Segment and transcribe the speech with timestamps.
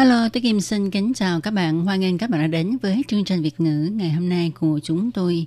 [0.00, 1.84] Hello, tôi Kim xin kính chào các bạn.
[1.84, 4.80] Hoan nghênh các bạn đã đến với chương trình Việt ngữ ngày hôm nay của
[4.82, 5.46] chúng tôi.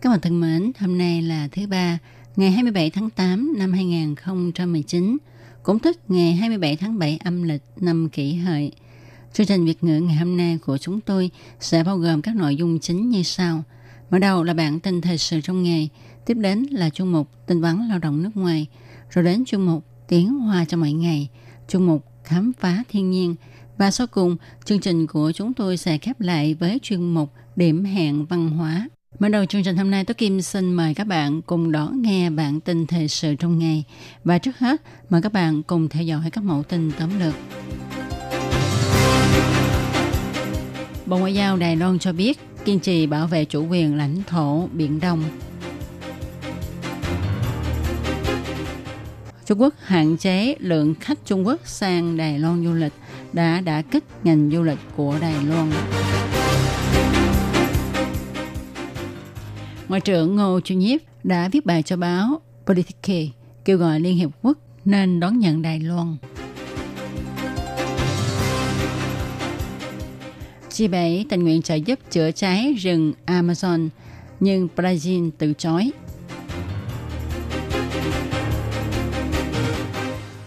[0.00, 1.98] Các bạn thân mến, hôm nay là thứ ba,
[2.36, 5.16] ngày 27 tháng 8 năm 2019,
[5.62, 8.72] cũng tức ngày 27 tháng 7 âm lịch năm kỷ hợi.
[9.32, 12.56] Chương trình Việt ngữ ngày hôm nay của chúng tôi sẽ bao gồm các nội
[12.56, 13.62] dung chính như sau.
[14.10, 15.88] Mở đầu là bản tin thời sự trong ngày,
[16.26, 18.66] tiếp đến là chuyên mục tin vắn lao động nước ngoài,
[19.10, 21.28] rồi đến chuyên mục tiếng hoa cho mỗi ngày,
[21.68, 23.34] chuyên mục khám phá thiên nhiên,
[23.78, 27.84] và sau cùng, chương trình của chúng tôi sẽ khép lại với chuyên mục điểm
[27.84, 28.88] hẹn văn hóa.
[29.18, 32.30] Mở đầu chương trình hôm nay, tôi Kim xin mời các bạn cùng đón nghe
[32.30, 33.84] bản tin thời sự trong ngày.
[34.24, 37.34] Và trước hết, mời các bạn cùng theo dõi các mẫu tin tóm lược.
[41.06, 44.66] Bộ Ngoại giao Đài Loan cho biết kiên trì bảo vệ chủ quyền lãnh thổ
[44.72, 45.24] Biển Đông.
[49.46, 52.92] Trung Quốc hạn chế lượng khách Trung Quốc sang Đài Loan du lịch
[53.34, 55.70] đã đã kích ngành du lịch của Đài Loan.
[59.88, 63.26] Ngoại trưởng Ngô Chu Nhiếp đã viết bài cho báo Politike
[63.64, 66.16] kêu gọi Liên Hiệp Quốc nên đón nhận Đài Loan.
[70.70, 73.88] G7 tình nguyện trợ giúp chữa cháy rừng Amazon,
[74.40, 75.90] nhưng Brazil từ chối.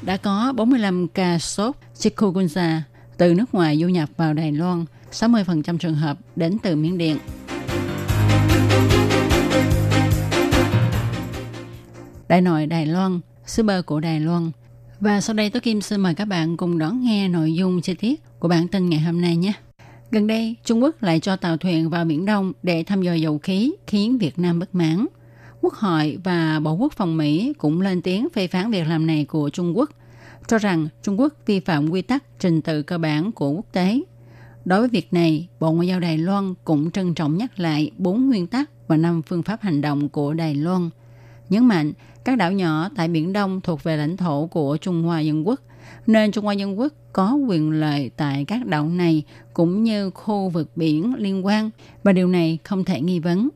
[0.07, 2.81] Đã có 45 ca sốt chikungunya
[3.17, 7.17] từ nước ngoài du nhập vào Đài Loan, 60% trường hợp đến từ Miến Điện.
[12.27, 14.51] Đại nội Đài Loan, sứ bơ của Đài Loan.
[14.99, 17.93] Và sau đây tôi Kim xin mời các bạn cùng đón nghe nội dung chi
[17.93, 19.53] tiết của bản tin ngày hôm nay nhé.
[20.11, 23.37] Gần đây, Trung Quốc lại cho tàu thuyền vào Biển Đông để thăm dò dầu
[23.37, 25.05] khí, khiến Việt Nam bất mãn.
[25.67, 29.25] Quốc hội và Bộ Quốc phòng Mỹ cũng lên tiếng phê phán việc làm này
[29.25, 29.89] của Trung Quốc,
[30.47, 34.01] cho rằng Trung Quốc vi phạm quy tắc trình tự cơ bản của quốc tế.
[34.65, 38.27] Đối với việc này, Bộ Ngoại giao Đài Loan cũng trân trọng nhắc lại bốn
[38.27, 40.89] nguyên tắc và năm phương pháp hành động của Đài Loan.
[41.49, 41.93] Nhấn mạnh,
[42.25, 45.61] các đảo nhỏ tại Biển Đông thuộc về lãnh thổ của Trung Hoa Dân Quốc,
[46.07, 49.23] nên Trung Hoa Dân Quốc có quyền lợi tại các đảo này
[49.53, 51.69] cũng như khu vực biển liên quan
[52.03, 53.49] và điều này không thể nghi vấn.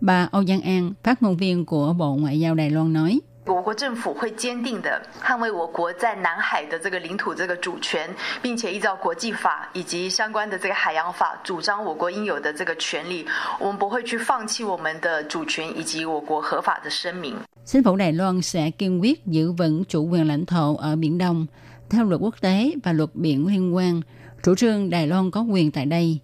[0.00, 8.10] Bà Âu Giang An, phát ngôn viên của Bộ Ngoại giao Đài Loan nói, 我国政府会坚定的捍卫我国在南海的这个领土这个主权，
[8.42, 13.24] 并且依照国际法以及相关的这个海洋法，主张我国应有的这个权利。
[13.60, 17.36] 我们不会去放弃我们的主权以及我国合法的声明。
[17.64, 21.18] Chính phủ Đài Loan sẽ kiên quyết giữ vững chủ quyền lãnh thổ ở Biển
[21.18, 21.46] Đông
[21.90, 24.00] theo luật quốc tế và luật biển liên quan.
[24.42, 26.18] Chủ trương Đài Loan có quyền tại đây.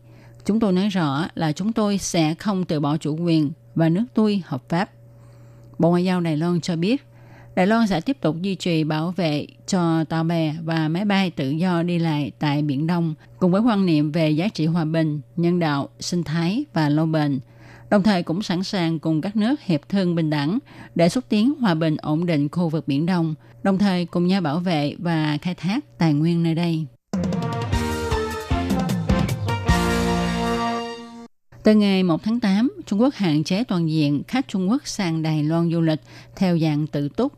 [0.44, 4.05] Chúng tôi nói rõ là chúng tôi sẽ không từ bỏ chủ quyền và nước
[4.13, 4.89] tôi hợp pháp.
[5.79, 7.05] Bộ Ngoại giao Đài Loan cho biết,
[7.55, 11.31] Đài Loan sẽ tiếp tục duy trì bảo vệ cho tàu bè và máy bay
[11.31, 14.85] tự do đi lại tại Biển Đông, cùng với quan niệm về giá trị hòa
[14.85, 17.39] bình, nhân đạo, sinh thái và lâu bền.
[17.89, 20.59] Đồng thời cũng sẵn sàng cùng các nước hiệp thương bình đẳng
[20.95, 24.41] để xúc tiến hòa bình ổn định khu vực Biển Đông, đồng thời cùng nhau
[24.41, 26.85] bảo vệ và khai thác tài nguyên nơi đây.
[31.67, 35.21] Từ ngày 1 tháng 8, Trung Quốc hạn chế toàn diện khách Trung Quốc sang
[35.21, 35.99] Đài Loan du lịch
[36.35, 37.33] theo dạng tự túc.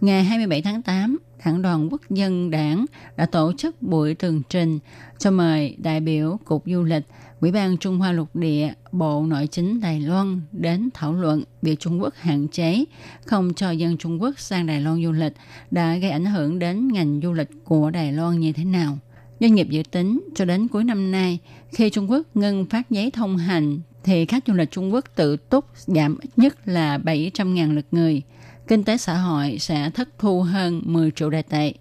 [0.00, 2.84] Ngày 27 tháng 8, Đảng đoàn Quốc dân đảng
[3.16, 4.78] đã tổ chức buổi tường trình
[5.18, 7.02] cho mời đại biểu Cục Du lịch,
[7.40, 11.80] Ủy ban Trung Hoa Lục Địa, Bộ Nội chính Đài Loan đến thảo luận việc
[11.80, 12.84] Trung Quốc hạn chế
[13.26, 15.32] không cho dân Trung Quốc sang Đài Loan du lịch
[15.70, 18.98] đã gây ảnh hưởng đến ngành du lịch của Đài Loan như thế nào.
[19.40, 21.38] Doanh nghiệp dự tính cho đến cuối năm nay,
[21.72, 25.36] khi Trung Quốc ngưng phát giấy thông hành, thì khách du lịch Trung Quốc tự
[25.36, 28.22] túc giảm ít nhất là 700.000 lượt người.
[28.68, 31.72] Kinh tế xã hội sẽ thất thu hơn 10 triệu đài tệ.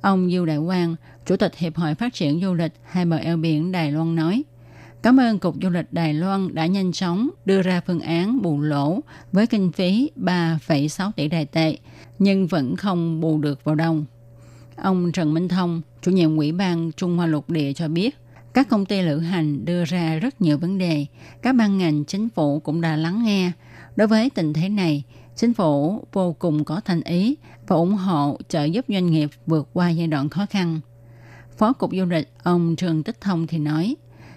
[0.00, 0.96] Ông Du Đại Quang,
[1.26, 4.42] Chủ tịch Hiệp hội Phát triển Du lịch hai bờ eo biển Đài Loan nói,
[5.02, 8.60] Cảm ơn Cục Du lịch Đài Loan đã nhanh chóng đưa ra phương án bù
[8.60, 9.00] lỗ
[9.32, 11.76] với kinh phí 3,6 tỷ đài tệ,
[12.18, 14.04] nhưng vẫn không bù được vào đâu.
[14.76, 18.16] Ông Trần Minh Thông, chủ nhiệm Ủy ban Trung Hoa Lục Địa cho biết,
[18.54, 21.06] các công ty lữ hành đưa ra rất nhiều vấn đề.
[21.42, 23.52] Các ban ngành chính phủ cũng đã lắng nghe.
[23.96, 25.02] Đối với tình thế này,
[25.36, 29.68] chính phủ vô cùng có thành ý và ủng hộ trợ giúp doanh nghiệp vượt
[29.72, 30.80] qua giai đoạn khó khăn.
[31.58, 33.96] Phó Cục Du lịch ông trường Tích Thông thì nói,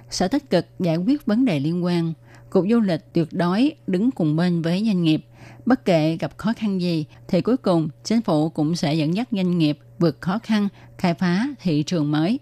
[0.09, 2.13] sẽ tích cực giải quyết vấn đề liên quan.
[2.49, 5.25] Cục Du lịch tuyệt đối đứng cùng bên với doanh nghiệp.
[5.65, 9.27] Bất kể gặp khó khăn gì thì cuối cùng chính phủ cũng sẽ dẫn dắt
[9.31, 10.67] doanh nghiệp vượt khó khăn,
[10.97, 12.39] khai phá thị trường mới.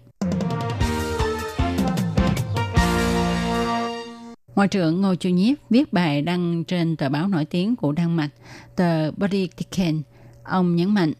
[4.54, 8.16] Ngoại trưởng Ngô Chu Nhiếp viết bài đăng trên tờ báo nổi tiếng của Đan
[8.16, 8.30] Mạch,
[8.76, 10.02] tờ Politiken.
[10.42, 11.12] Ông nhấn mạnh,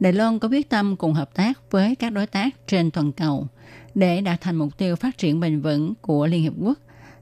[0.00, 3.46] Đài Loan có quyết tâm cùng hợp tác với các đối tác trên toàn cầu
[3.94, 6.78] để đạt thành mục tiêu phát triển bền vững của Liên Hiệp Quốc,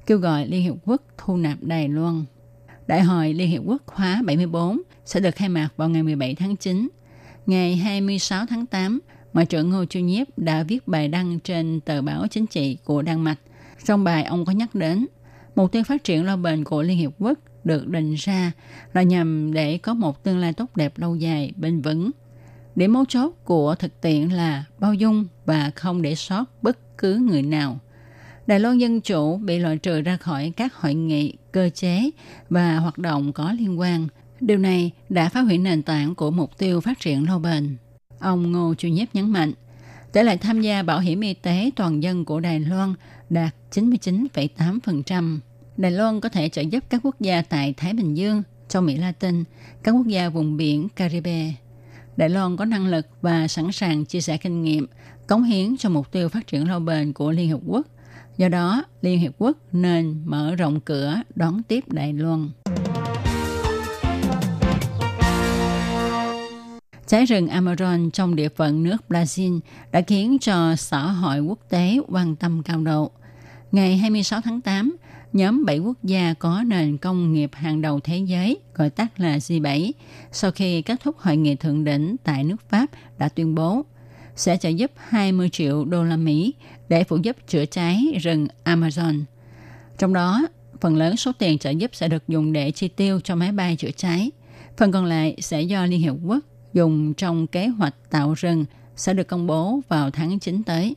[0.07, 2.25] kêu gọi Liên Hiệp Quốc thu nạp Đài Loan.
[2.87, 6.57] Đại hội Liên Hiệp Quốc khóa 74 sẽ được khai mạc vào ngày 17 tháng
[6.57, 6.89] 9.
[7.47, 9.01] Ngày 26 tháng 8,
[9.33, 13.03] Ngoại trưởng Ngô Chu Nhiếp đã viết bài đăng trên tờ báo chính trị của
[13.03, 13.39] Đan Mạch.
[13.85, 15.07] Trong bài, ông có nhắc đến
[15.61, 18.53] mục tiêu phát triển lâu bền của Liên Hiệp Quốc được định ra
[18.93, 22.11] là nhằm để có một tương lai tốt đẹp lâu dài, bền vững.
[22.77, 27.17] Điểm mấu chốt của thực tiễn là bao dung và không để sót bất cứ
[27.17, 27.79] người nào.
[28.47, 32.11] Đài Loan Dân Chủ bị loại trừ ra khỏi các hội nghị, cơ chế
[32.51, 34.09] và hoạt động có liên quan.
[34.41, 37.77] Điều này đã phá hủy nền tảng của mục tiêu phát triển lâu bền.
[38.19, 39.53] Ông Ngô Chu Nhiếp nhấn mạnh,
[40.13, 42.95] tỷ lệ tham gia bảo hiểm y tế toàn dân của Đài Loan
[43.31, 45.39] đạt 99,8%.
[45.81, 48.97] Đài Loan có thể trợ giúp các quốc gia tại Thái Bình Dương, châu Mỹ
[48.97, 49.45] Latin,
[49.83, 51.53] các quốc gia vùng biển Caribe.
[52.17, 54.87] Đài Loan có năng lực và sẵn sàng chia sẻ kinh nghiệm,
[55.27, 57.87] cống hiến cho mục tiêu phát triển lâu bền của Liên Hợp Quốc.
[58.37, 62.51] Do đó, Liên Hiệp Quốc nên mở rộng cửa đón tiếp Đài Loan.
[67.07, 69.61] Cháy rừng Amazon trong địa phận nước Brazil
[69.93, 73.11] đã khiến cho xã hội quốc tế quan tâm cao độ.
[73.73, 74.97] Ngày 26 tháng 8,
[75.33, 79.37] nhóm 7 quốc gia có nền công nghiệp hàng đầu thế giới, gọi tắt là
[79.37, 79.93] G7,
[80.33, 82.87] sau khi kết thúc hội nghị thượng đỉnh tại nước Pháp
[83.19, 83.85] đã tuyên bố
[84.37, 86.55] sẽ trợ giúp 20 triệu đô la Mỹ
[86.89, 89.23] để phụ giúp chữa cháy rừng Amazon.
[89.99, 90.47] Trong đó,
[90.81, 93.77] phần lớn số tiền trợ giúp sẽ được dùng để chi tiêu cho máy bay
[93.77, 94.31] chữa cháy.
[94.77, 96.39] Phần còn lại sẽ do Liên Hiệp Quốc
[96.73, 98.65] dùng trong kế hoạch tạo rừng
[98.97, 100.97] sẽ được công bố vào tháng 9 tới.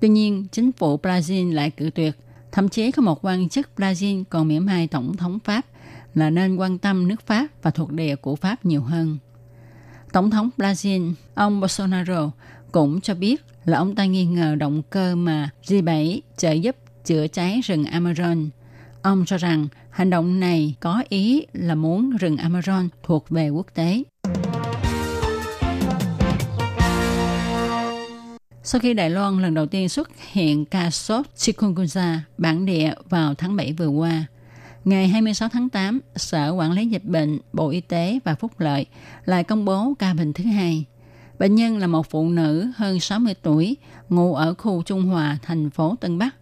[0.00, 2.16] Tuy nhiên, chính phủ Brazil lại cự tuyệt.
[2.52, 5.66] Thậm chí có một quan chức Brazil còn mỉa mai Tổng thống Pháp
[6.14, 9.18] là nên quan tâm nước Pháp và thuộc địa của Pháp nhiều hơn.
[10.12, 12.30] Tổng thống Brazil, ông Bolsonaro,
[12.72, 17.26] cũng cho biết là ông ta nghi ngờ động cơ mà G7 trợ giúp chữa
[17.26, 18.48] cháy rừng Amazon.
[19.02, 23.66] Ông cho rằng hành động này có ý là muốn rừng Amazon thuộc về quốc
[23.74, 24.02] tế.
[28.68, 33.34] Sau khi Đài Loan lần đầu tiên xuất hiện ca sốt chikungunya bản địa vào
[33.34, 34.26] tháng 7 vừa qua,
[34.84, 38.86] ngày 26 tháng 8, Sở Quản lý Dịch bệnh, Bộ Y tế và Phúc lợi
[39.24, 40.84] lại công bố ca bệnh thứ hai.
[41.38, 43.76] Bệnh nhân là một phụ nữ hơn 60 tuổi,
[44.08, 46.34] ngụ ở khu Trung Hòa, thành phố Tân Bắc.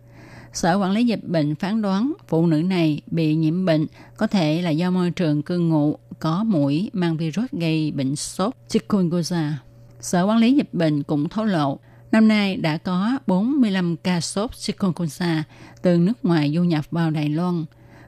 [0.53, 3.87] Sở Quản lý Dịch bệnh phán đoán phụ nữ này bị nhiễm bệnh
[4.17, 8.55] có thể là do môi trường cư ngụ có mũi mang virus gây bệnh sốt
[8.69, 9.59] chikungunya.
[10.01, 11.79] Sở Quản lý Dịch bệnh cũng thấu lộ
[12.15, 15.43] Năm nay đã có 45 ca sốt chikungunya
[15.83, 17.65] từ nước ngoài du nhập vào Đài Loan.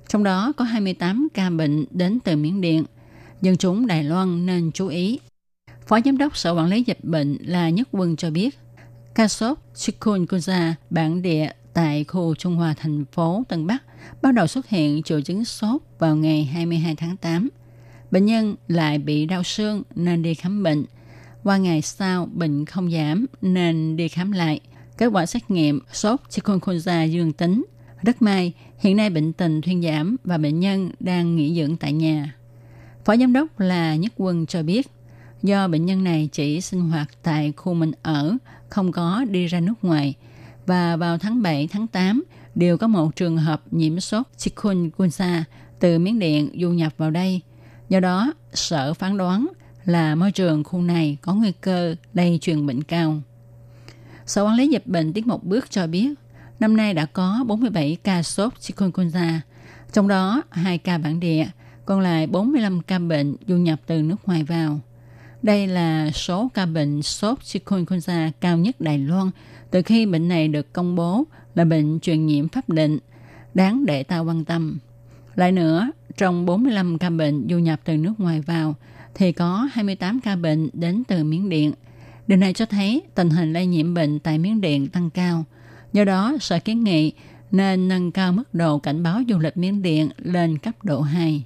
[0.09, 2.85] Trong đó có 28 ca bệnh đến từ Miến Điện.
[3.43, 5.19] Dân chúng Đài Loan nên chú ý.
[5.87, 8.59] Phó Giám đốc Sở Quản lý Dịch bệnh là Nhất Quân cho biết,
[9.15, 13.83] ca sốt chikungunya bản địa tại khu Trung Hòa thành phố Tân Bắc
[14.23, 17.49] bắt đầu xuất hiện triệu chứng sốt vào ngày 22 tháng 8.
[18.11, 20.85] Bệnh nhân lại bị đau xương nên đi khám bệnh–
[21.47, 24.61] qua ngày sau bệnh không giảm nên đi khám lại.
[24.99, 27.65] Kết quả xét nghiệm sốt chikungunya dương tính.
[28.03, 31.93] Rất may, hiện nay bệnh tình thuyên giảm và bệnh nhân đang nghỉ dưỡng tại
[31.93, 32.35] nhà.
[33.05, 34.87] Phó giám đốc là Nhất Quân cho biết,
[35.43, 38.37] do bệnh nhân này chỉ sinh hoạt tại khu mình ở,
[38.69, 40.15] không có đi ra nước ngoài,
[40.67, 42.25] và vào tháng 7, tháng 8
[42.55, 45.45] đều có một trường hợp nhiễm sốt chikungunya
[45.79, 47.41] từ Miến Điện du nhập vào đây.
[47.89, 49.47] Do đó, sở phán đoán
[49.87, 53.21] là môi trường khu này có nguy cơ lây truyền bệnh cao.
[54.27, 56.15] Sở quản lý dịch bệnh tiến một bước cho biết,
[56.61, 59.41] năm nay đã có 47 ca sốt chikungunya,
[59.93, 61.47] trong đó 2 ca bản địa,
[61.85, 64.81] còn lại 45 ca bệnh du nhập từ nước ngoài vào.
[65.43, 69.31] Đây là số ca bệnh sốt chikungunya cao nhất Đài Loan
[69.71, 71.25] từ khi bệnh này được công bố
[71.55, 72.99] là bệnh truyền nhiễm pháp định,
[73.55, 74.79] đáng để ta quan tâm.
[75.35, 78.75] Lại nữa, trong 45 ca bệnh du nhập từ nước ngoài vào,
[79.17, 81.73] thì có 28 ca bệnh đến từ Miến Điện.
[82.27, 85.45] Điều này cho thấy tình hình lây nhiễm bệnh tại Miến Điện tăng cao.
[85.93, 87.13] Do đó, Sở kiến nghị
[87.51, 91.45] nên nâng cao mức độ cảnh báo du lịch Miến Điện lên cấp độ 2.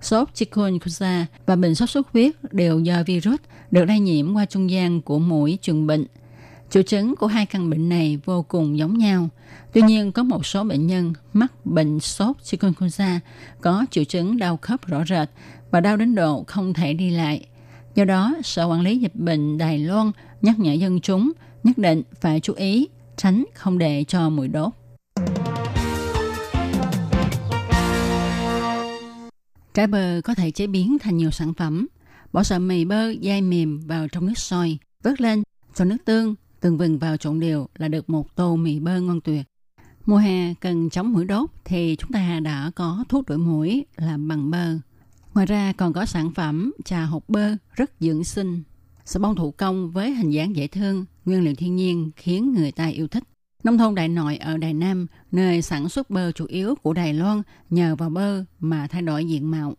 [0.00, 3.40] Sốt chikungunya và bệnh sốt xuất huyết đều do virus
[3.70, 6.06] được lây nhiễm qua trung gian của mũi truyền bệnh.
[6.70, 9.28] Triệu chứng của hai căn bệnh này vô cùng giống nhau.
[9.72, 13.20] Tuy nhiên, có một số bệnh nhân mắc bệnh sốt chikungunya
[13.60, 15.28] có triệu chứng đau khớp rõ rệt
[15.70, 17.46] và đau đến độ không thể đi lại.
[17.94, 20.10] Do đó, Sở Quản lý Dịch bệnh Đài Loan
[20.42, 21.32] nhắc nhở dân chúng
[21.64, 24.72] nhất định phải chú ý tránh không để cho mũi đốt.
[29.74, 31.86] Trái bơ có thể chế biến thành nhiều sản phẩm.
[32.32, 35.42] Bỏ sợi mì bơ dai mềm vào trong nước sôi, vớt lên,
[35.74, 39.20] cho nước tương, từng vừng vào trộn đều là được một tô mì bơ ngon
[39.20, 39.46] tuyệt.
[40.06, 44.28] Mùa hè cần chống mũi đốt thì chúng ta đã có thuốc đuổi mũi làm
[44.28, 44.74] bằng bơ.
[45.38, 48.62] Ngoài ra còn có sản phẩm trà hộp bơ rất dưỡng sinh.
[49.04, 52.72] Sà bông thủ công với hình dáng dễ thương, nguyên liệu thiên nhiên khiến người
[52.72, 53.22] ta yêu thích.
[53.64, 57.14] Nông thôn Đại Nội ở Đài Nam, nơi sản xuất bơ chủ yếu của Đài
[57.14, 59.74] Loan nhờ vào bơ mà thay đổi diện mạo.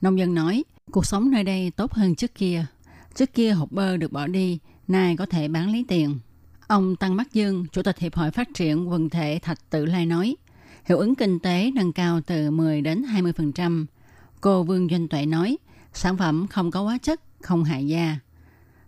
[0.00, 2.66] Nông dân nói, cuộc sống nơi đây tốt hơn trước kia.
[3.14, 6.18] Trước kia hộp bơ được bỏ đi, nay có thể bán lấy tiền.
[6.66, 10.06] Ông Tăng Mắt Dương, Chủ tịch Hiệp hội Phát triển Quần thể Thạch Tự Lai
[10.06, 10.36] nói,
[10.84, 13.86] hiệu ứng kinh tế nâng cao từ 10 đến 20%.
[14.40, 15.58] Cô Vương Doanh Tuệ nói,
[15.92, 18.18] sản phẩm không có hóa chất, không hại da.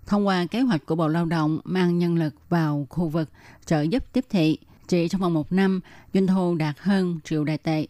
[0.06, 3.30] Thông qua kế hoạch của Bộ Lao động mang nhân lực vào khu vực
[3.66, 5.80] trợ giúp tiếp thị, chỉ trong vòng một năm,
[6.14, 7.86] doanh thu đạt hơn triệu đại tệ.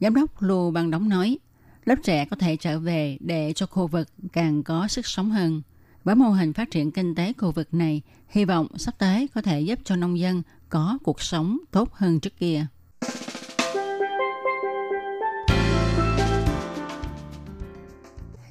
[0.00, 1.38] Giám đốc Lưu băng Đóng nói,
[1.84, 5.62] lớp trẻ có thể trở về để cho khu vực càng có sức sống hơn.
[6.04, 9.42] Với mô hình phát triển kinh tế khu vực này, hy vọng sắp tới có
[9.42, 12.66] thể giúp cho nông dân có cuộc sống tốt hơn trước kia.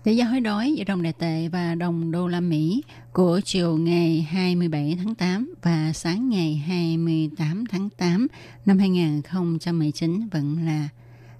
[0.05, 2.83] Tỷ giá hối đoái giữa đồng đại tệ và đồng đô la Mỹ
[3.13, 8.27] của chiều ngày 27 tháng 8 và sáng ngày 28 tháng 8
[8.65, 10.89] năm 2019 vẫn là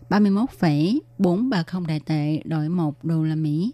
[0.10, 3.72] 31,430 đại tệ đổi 1 đô la Mỹ.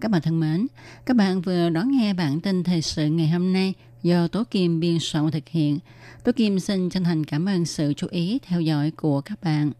[0.00, 0.66] Các bạn thân mến,
[1.06, 4.80] các bạn vừa đón nghe bản tin thời sự ngày hôm nay do Tố Kim
[4.80, 5.78] biên soạn thực hiện.
[6.24, 9.72] Tố Kim xin chân thành cảm ơn sự chú ý theo dõi của các bạn.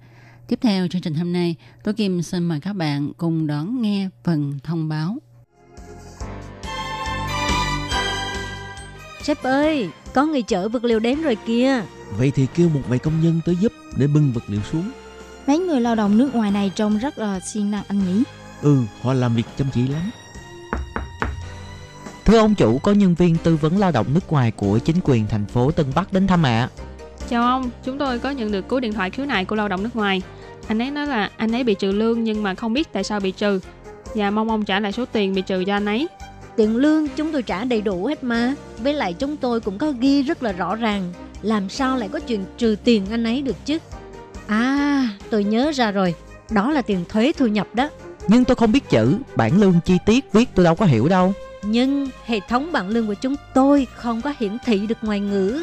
[0.48, 4.08] Tiếp theo chương trình hôm nay, Tố Kim xin mời các bạn cùng đón nghe
[4.24, 5.18] phần thông báo.
[9.22, 11.82] Sếp ơi, có người chở vật liệu đến rồi kìa.
[12.18, 14.90] Vậy thì kêu một vài công nhân tới giúp để bưng vật liệu xuống.
[15.46, 18.22] Mấy người lao động nước ngoài này trông rất là siêng năng anh nhỉ?
[18.62, 20.10] Ừ, họ làm việc chăm chỉ lắm.
[22.24, 25.26] Thưa ông chủ, có nhân viên tư vấn lao động nước ngoài của chính quyền
[25.26, 26.68] thành phố Tân Bắc đến thăm ạ.
[27.28, 29.82] Chào ông, chúng tôi có nhận được cú điện thoại khiếu nại của lao động
[29.82, 30.22] nước ngoài.
[30.68, 33.20] Anh ấy nói là anh ấy bị trừ lương nhưng mà không biết tại sao
[33.20, 33.60] bị trừ
[34.14, 36.08] và mong ông trả lại số tiền bị trừ cho anh ấy.
[36.56, 38.54] Tiền lương chúng tôi trả đầy đủ hết mà.
[38.78, 41.12] Với lại chúng tôi cũng có ghi rất là rõ ràng.
[41.42, 43.78] Làm sao lại có chuyện trừ tiền anh ấy được chứ?
[44.46, 46.14] À, tôi nhớ ra rồi.
[46.50, 47.88] Đó là tiền thuế thu nhập đó.
[48.28, 51.32] Nhưng tôi không biết chữ, bản lương chi tiết viết tôi đâu có hiểu đâu.
[51.62, 55.62] Nhưng hệ thống bảng lương của chúng tôi không có hiển thị được ngoài ngữ.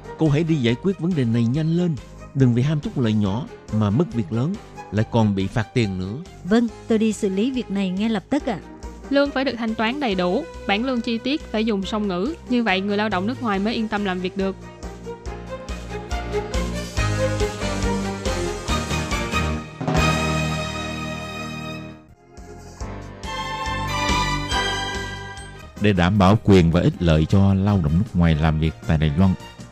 [0.21, 1.95] Cô hãy đi giải quyết vấn đề này nhanh lên.
[2.33, 4.53] Đừng vì ham chút lợi nhỏ mà mất việc lớn,
[4.91, 6.15] lại còn bị phạt tiền nữa.
[6.43, 8.59] Vâng, tôi đi xử lý việc này ngay lập tức ạ.
[8.63, 8.67] À.
[9.09, 12.33] Lương phải được thanh toán đầy đủ, bản lương chi tiết phải dùng song ngữ,
[12.49, 14.55] như vậy người lao động nước ngoài mới yên tâm làm việc được.
[25.81, 28.97] Để đảm bảo quyền và ích lợi cho lao động nước ngoài làm việc tại
[28.97, 29.33] Đài Loan,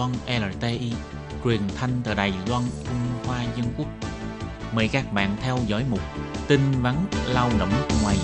[0.00, 0.92] Loan LTI,
[1.44, 3.86] truyền thanh từ Đài Loan, Trung Hoa Dân Quốc.
[4.74, 6.00] Mời các bạn theo dõi mục
[6.48, 6.94] tin vắn
[7.34, 7.68] lao động
[8.02, 8.16] ngoài.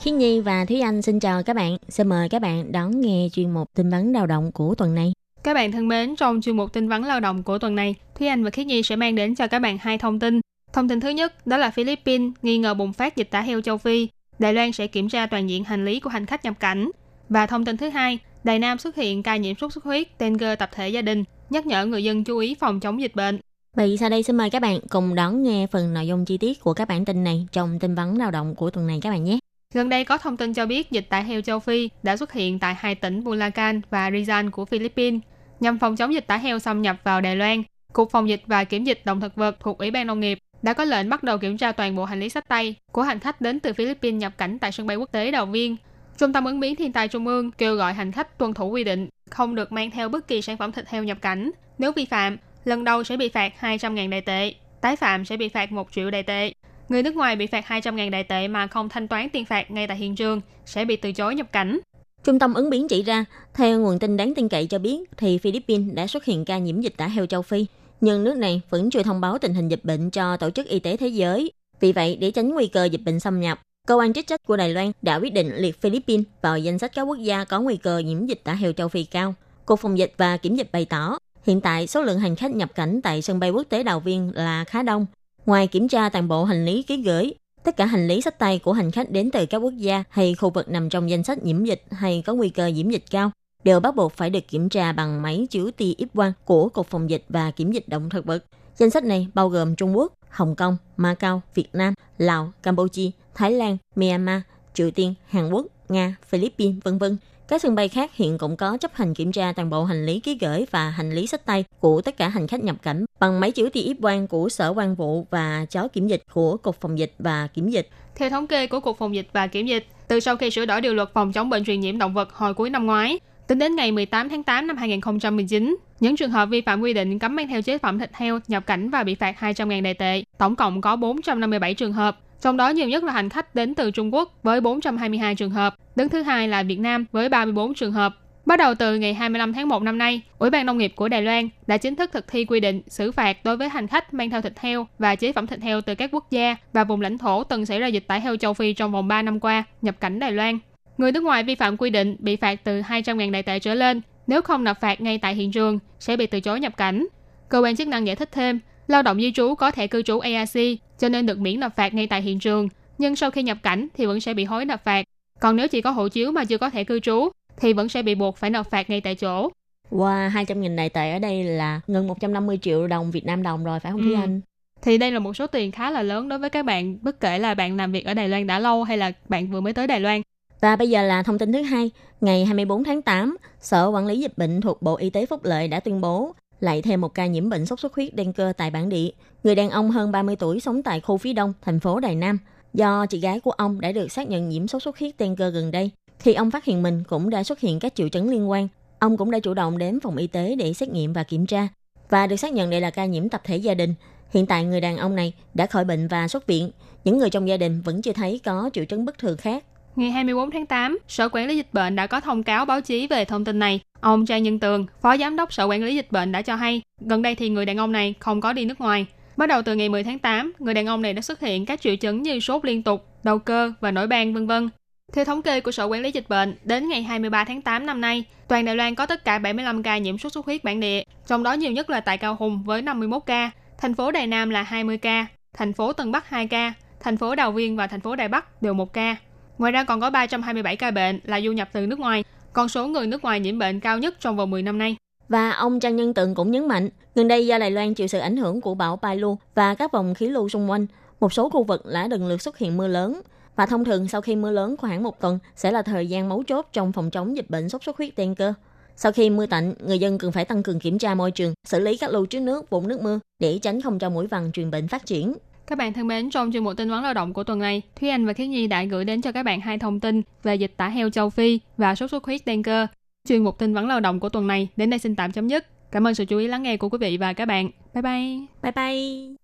[0.00, 1.76] Khiết Nhi và Thúy Anh xin chào các bạn.
[1.88, 5.12] Xin mời các bạn đón nghe chuyên mục tin vắn lao động của tuần này.
[5.42, 8.28] Các bạn thân mến, trong chuyên mục tin vắn lao động của tuần này, Thúy
[8.28, 10.40] Anh và Khiết Nhi sẽ mang đến cho các bạn hai thông tin.
[10.72, 13.78] Thông tin thứ nhất đó là Philippines nghi ngờ bùng phát dịch tả heo châu
[13.78, 14.08] Phi.
[14.38, 16.90] Đài Loan sẽ kiểm tra toàn diện hành lý của hành khách nhập cảnh.
[17.28, 20.38] Và thông tin thứ hai, Đài Nam xuất hiện ca nhiễm sốt xuất huyết tên
[20.38, 23.40] cơ tập thể gia đình, nhắc nhở người dân chú ý phòng chống dịch bệnh.
[23.76, 26.60] Vậy sau đây xin mời các bạn cùng đón nghe phần nội dung chi tiết
[26.60, 29.24] của các bản tin này trong tin vắn lao động của tuần này các bạn
[29.24, 29.38] nhé.
[29.74, 32.58] Gần đây có thông tin cho biết dịch tả heo châu Phi đã xuất hiện
[32.58, 35.20] tại hai tỉnh Bulacan và Rizal của Philippines.
[35.60, 38.64] Nhằm phòng chống dịch tả heo xâm nhập vào Đài Loan, Cục Phòng dịch và
[38.64, 41.38] Kiểm dịch động thực vật thuộc Ủy ban Nông nghiệp đã có lệnh bắt đầu
[41.38, 44.32] kiểm tra toàn bộ hành lý sách tay của hành khách đến từ Philippines nhập
[44.38, 45.76] cảnh tại sân bay quốc tế Đào Viên.
[46.22, 48.84] Trung tâm ứng biến thiên tai Trung ương kêu gọi hành khách tuân thủ quy
[48.84, 51.50] định, không được mang theo bất kỳ sản phẩm thịt heo nhập cảnh.
[51.78, 55.48] Nếu vi phạm, lần đầu sẽ bị phạt 200.000 đại tệ, tái phạm sẽ bị
[55.48, 56.52] phạt 1 triệu đại tệ.
[56.88, 59.86] Người nước ngoài bị phạt 200.000 đại tệ mà không thanh toán tiền phạt ngay
[59.86, 61.78] tại hiện trường sẽ bị từ chối nhập cảnh.
[62.24, 63.24] Trung tâm ứng biến chỉ ra,
[63.54, 66.80] theo nguồn tin đáng tin cậy cho biết, thì Philippines đã xuất hiện ca nhiễm
[66.80, 67.66] dịch tả heo châu Phi,
[68.00, 70.78] nhưng nước này vẫn chưa thông báo tình hình dịch bệnh cho Tổ chức Y
[70.78, 71.52] tế Thế giới.
[71.80, 74.56] Vì vậy, để tránh nguy cơ dịch bệnh xâm nhập, cơ quan chức trách của
[74.56, 77.76] Đài Loan đã quyết định liệt Philippines vào danh sách các quốc gia có nguy
[77.76, 79.34] cơ nhiễm dịch tả heo châu Phi cao.
[79.66, 82.74] Cục phòng dịch và kiểm dịch bày tỏ, hiện tại số lượng hành khách nhập
[82.74, 85.06] cảnh tại sân bay quốc tế Đào Viên là khá đông.
[85.46, 87.34] Ngoài kiểm tra toàn bộ hành lý ký gửi,
[87.64, 90.34] tất cả hành lý sách tay của hành khách đến từ các quốc gia hay
[90.34, 93.30] khu vực nằm trong danh sách nhiễm dịch hay có nguy cơ nhiễm dịch cao
[93.64, 96.86] đều bắt buộc phải được kiểm tra bằng máy chiếu tia X quang của Cục
[96.86, 98.44] Phòng dịch và Kiểm dịch động thực vật.
[98.76, 103.52] Danh sách này bao gồm Trung Quốc, Hồng Kông, Macau, Việt Nam, Lào, Campuchia, Thái
[103.52, 104.40] Lan, Myanmar,
[104.74, 107.16] Triều Tiên, Hàn Quốc, Nga, Philippines, vân vân.
[107.48, 110.20] Các sân bay khác hiện cũng có chấp hành kiểm tra toàn bộ hành lý
[110.20, 113.40] ký gửi và hành lý sách tay của tất cả hành khách nhập cảnh bằng
[113.40, 116.80] máy chiếu tia quan quang của Sở quan vụ và chó kiểm dịch của Cục
[116.80, 117.88] Phòng dịch và Kiểm dịch.
[118.14, 120.80] Theo thống kê của Cục Phòng dịch và Kiểm dịch, từ sau khi sửa đổi
[120.80, 123.76] điều luật phòng chống bệnh truyền nhiễm động vật hồi cuối năm ngoái, tính đến
[123.76, 127.48] ngày 18 tháng 8 năm 2019, những trường hợp vi phạm quy định cấm mang
[127.48, 130.80] theo chế phẩm thịt heo nhập cảnh và bị phạt 200.000 đại tệ, tổng cộng
[130.80, 132.18] có 457 trường hợp.
[132.40, 135.74] Trong đó nhiều nhất là hành khách đến từ Trung Quốc với 422 trường hợp,
[135.96, 138.16] đứng thứ hai là Việt Nam với 34 trường hợp.
[138.46, 141.22] Bắt đầu từ ngày 25 tháng 1 năm nay, Ủy ban Nông nghiệp của Đài
[141.22, 144.30] Loan đã chính thức thực thi quy định xử phạt đối với hành khách mang
[144.30, 147.18] theo thịt heo và chế phẩm thịt heo từ các quốc gia và vùng lãnh
[147.18, 150.00] thổ từng xảy ra dịch tả heo châu Phi trong vòng 3 năm qua nhập
[150.00, 150.58] cảnh Đài Loan.
[150.98, 154.00] Người nước ngoài vi phạm quy định bị phạt từ 200.000 đại tệ trở lên,
[154.26, 157.06] nếu không nộp phạt ngay tại hiện trường sẽ bị từ chối nhập cảnh.
[157.48, 160.18] Cơ quan chức năng giải thích thêm, lao động di trú có thẻ cư trú
[160.18, 160.58] ARC
[160.98, 163.88] cho nên được miễn nộp phạt ngay tại hiện trường, nhưng sau khi nhập cảnh
[163.94, 165.04] thì vẫn sẽ bị hối nộp phạt.
[165.40, 168.02] Còn nếu chỉ có hộ chiếu mà chưa có thẻ cư trú thì vẫn sẽ
[168.02, 169.50] bị buộc phải nộp phạt ngay tại chỗ.
[169.90, 173.80] Wow, 200.000 đại tệ ở đây là gần 150 triệu đồng Việt Nam đồng rồi
[173.80, 174.20] phải không Thúy Ừ.
[174.20, 174.40] Anh?
[174.82, 177.38] Thì đây là một số tiền khá là lớn đối với các bạn, bất kể
[177.38, 179.86] là bạn làm việc ở Đài Loan đã lâu hay là bạn vừa mới tới
[179.86, 180.22] Đài Loan.
[180.62, 181.90] Và bây giờ là thông tin thứ hai.
[182.20, 185.68] Ngày 24 tháng 8, Sở Quản lý Dịch bệnh thuộc Bộ Y tế Phúc Lợi
[185.68, 188.70] đã tuyên bố lại thêm một ca nhiễm bệnh sốt xuất huyết đen cơ tại
[188.70, 189.08] bản địa.
[189.44, 192.38] Người đàn ông hơn 30 tuổi sống tại khu phía đông, thành phố Đài Nam.
[192.74, 195.48] Do chị gái của ông đã được xác nhận nhiễm sốt xuất huyết đen cơ
[195.48, 195.90] gần đây.
[196.18, 199.16] Khi ông phát hiện mình cũng đã xuất hiện các triệu chứng liên quan, ông
[199.16, 201.68] cũng đã chủ động đến phòng y tế để xét nghiệm và kiểm tra.
[202.10, 203.94] Và được xác nhận đây là ca nhiễm tập thể gia đình.
[204.30, 206.70] Hiện tại người đàn ông này đã khỏi bệnh và xuất viện.
[207.04, 209.64] Những người trong gia đình vẫn chưa thấy có triệu chứng bất thường khác.
[209.96, 213.06] Ngày 24 tháng 8, Sở Quản lý Dịch bệnh đã có thông cáo báo chí
[213.06, 213.80] về thông tin này.
[214.00, 216.82] Ông Trang Nhân Tường, Phó Giám đốc Sở Quản lý Dịch bệnh đã cho hay,
[217.00, 219.06] gần đây thì người đàn ông này không có đi nước ngoài.
[219.36, 221.80] Bắt đầu từ ngày 10 tháng 8, người đàn ông này đã xuất hiện các
[221.80, 224.68] triệu chứng như sốt liên tục, đau cơ và nổi ban vân vân.
[225.12, 228.00] Theo thống kê của Sở Quản lý Dịch bệnh, đến ngày 23 tháng 8 năm
[228.00, 231.02] nay, toàn Đài Loan có tất cả 75 ca nhiễm sốt xuất huyết bản địa,
[231.26, 234.50] trong đó nhiều nhất là tại Cao Hùng với 51 ca, thành phố Đài Nam
[234.50, 235.26] là 20 ca,
[235.56, 238.62] thành phố Tân Bắc 2 ca, thành phố Đào Viên và thành phố Đài Bắc
[238.62, 239.16] đều một ca.
[239.58, 242.86] Ngoài ra còn có 327 ca bệnh là du nhập từ nước ngoài, con số
[242.86, 244.96] người nước ngoài nhiễm bệnh cao nhất trong vòng 10 năm nay.
[245.28, 248.18] Và ông Trang Nhân Tượng cũng nhấn mạnh, gần đây do Đài Loan chịu sự
[248.18, 250.86] ảnh hưởng của bão Pailu và các vòng khí lưu xung quanh,
[251.20, 253.20] một số khu vực đã lần lượt xuất hiện mưa lớn.
[253.56, 256.42] Và thông thường sau khi mưa lớn khoảng một tuần sẽ là thời gian mấu
[256.42, 258.52] chốt trong phòng chống dịch bệnh sốt xuất huyết đen cơ.
[258.96, 261.80] Sau khi mưa tạnh, người dân cần phải tăng cường kiểm tra môi trường, xử
[261.80, 264.70] lý các lưu chứa nước, vùng nước mưa để tránh không cho mũi vằn truyền
[264.70, 265.34] bệnh phát triển.
[265.72, 268.08] Các bạn thân mến, trong chuyên mục tin vắn lao động của tuần này, Thúy
[268.08, 270.74] Anh và Khiết Nhi đã gửi đến cho các bạn hai thông tin về dịch
[270.76, 272.86] tả heo châu Phi và sốt xuất huyết đen cơ.
[273.28, 275.66] Chuyên mục tin vắn lao động của tuần này đến đây xin tạm chấm dứt.
[275.92, 277.70] Cảm ơn sự chú ý lắng nghe của quý vị và các bạn.
[277.94, 278.38] Bye bye!
[278.62, 279.41] Bye bye!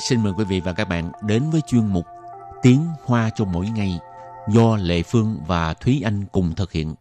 [0.00, 2.06] Xin mời quý vị và các bạn đến với chuyên mục
[2.62, 3.98] Tiếng Hoa cho mỗi ngày
[4.48, 6.94] do Lệ Phương và Thúy Anh cùng thực hiện.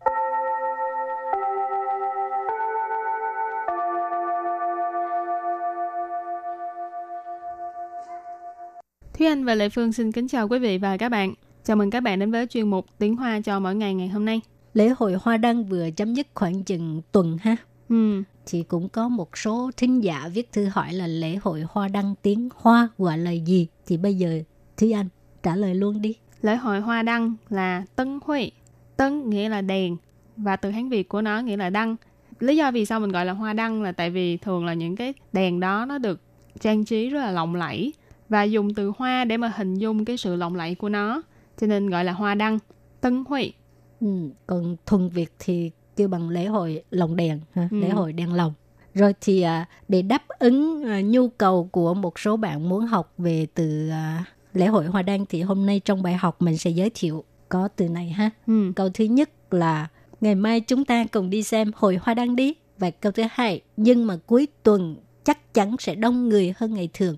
[9.13, 11.33] Thúy Anh và Lệ Phương xin kính chào quý vị và các bạn.
[11.63, 14.25] Chào mừng các bạn đến với chuyên mục Tiếng Hoa cho mỗi ngày ngày hôm
[14.25, 14.41] nay.
[14.73, 17.55] Lễ hội Hoa Đăng vừa chấm dứt khoảng chừng tuần ha.
[17.89, 21.87] Ừ, Thì cũng có một số thính giả viết thư hỏi là lễ hội Hoa
[21.87, 23.67] Đăng tiếng Hoa gọi là gì.
[23.87, 24.39] Thì bây giờ
[24.77, 25.07] Thúy Anh
[25.43, 26.15] trả lời luôn đi.
[26.41, 28.51] lễ hội hoa đăng là Tân Huy.
[28.97, 29.97] Tân nghĩa là đèn
[30.37, 31.95] và từ Hán Việt của nó nghĩa là đăng.
[32.39, 34.95] Lý do vì sao mình gọi là hoa đăng là tại vì thường là những
[34.95, 36.21] cái đèn đó nó được
[36.59, 37.93] trang trí rất là lộng lẫy
[38.29, 41.21] và dùng từ hoa để mà hình dung cái sự lộng lẫy của nó.
[41.61, 42.59] Cho nên gọi là hoa đăng.
[43.01, 43.53] Tân Huy.
[44.01, 44.07] Ừ,
[44.47, 47.80] còn thuần Việt thì kêu bằng lễ hội lồng đèn, ha, Ừ.
[47.80, 48.52] lễ hội đèn lồng.
[48.94, 53.12] Rồi thì à, để đáp ứng à, nhu cầu của một số bạn muốn học
[53.18, 56.70] về từ à, lễ hội hoa đăng thì hôm nay trong bài học mình sẽ
[56.70, 58.30] giới thiệu có từ này ha.
[58.46, 58.72] Ừ.
[58.76, 59.88] Câu thứ nhất là
[60.20, 62.54] ngày mai chúng ta cùng đi xem hội hoa đăng đi.
[62.78, 66.88] Và câu thứ hai, nhưng mà cuối tuần chắc chắn sẽ đông người hơn ngày
[66.92, 67.16] thường.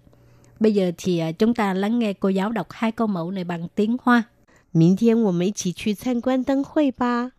[0.61, 3.45] Bây giờ thì à, chúng ta lắng nghe cô giáo đọc hai câu mẫu này
[3.45, 4.23] bằng tiếng Hoa.
[4.73, 7.33] 明天我们一起去参观灯会吧。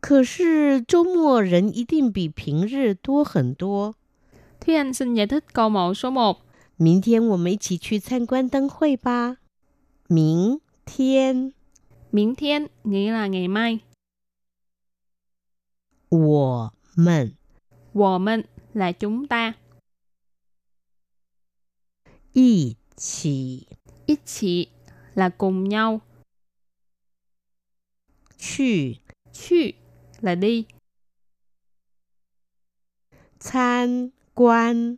[0.00, 3.94] 可是周末人一定比平日多很多。
[4.60, 6.36] Thúy Anh xin giải thích câu mẫu số 1.
[6.76, 9.36] 明天我们一起去参观灯会吧。
[10.08, 11.52] 明天
[12.12, 13.80] Miễn thiên nghĩa là ngày mai.
[16.08, 17.34] 我们
[17.92, 19.54] Wo mình là chúng ta.
[22.32, 23.66] 一起
[24.06, 24.68] Ít chỉ
[25.14, 26.00] là cùng nhau.
[28.38, 29.00] 去
[29.32, 29.74] Chu
[30.20, 30.64] là đi.
[33.40, 34.96] 参观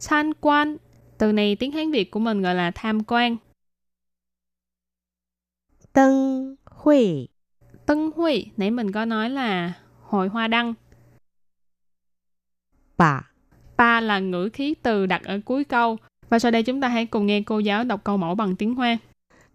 [0.00, 0.76] Tham quan.
[1.18, 3.36] Từ này tiếng Hán Việt của mình gọi là tham quan.
[5.92, 7.28] 灯会
[7.86, 10.74] Tân Huy, nãy mình có nói là hội hoa đăng.
[12.96, 13.32] 吧。
[13.76, 15.96] Pa là ngữ khí từ đặt ở cuối câu.
[16.28, 18.74] Và sau đây chúng ta hãy cùng nghe cô giáo đọc câu mẫu bằng tiếng
[18.74, 18.98] Hoa.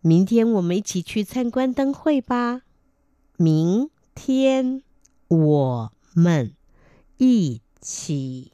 [0.01, 2.61] 明天我们一起去参观灯会吧。
[3.37, 4.83] 明天
[5.27, 6.53] 我们
[7.17, 8.51] 一起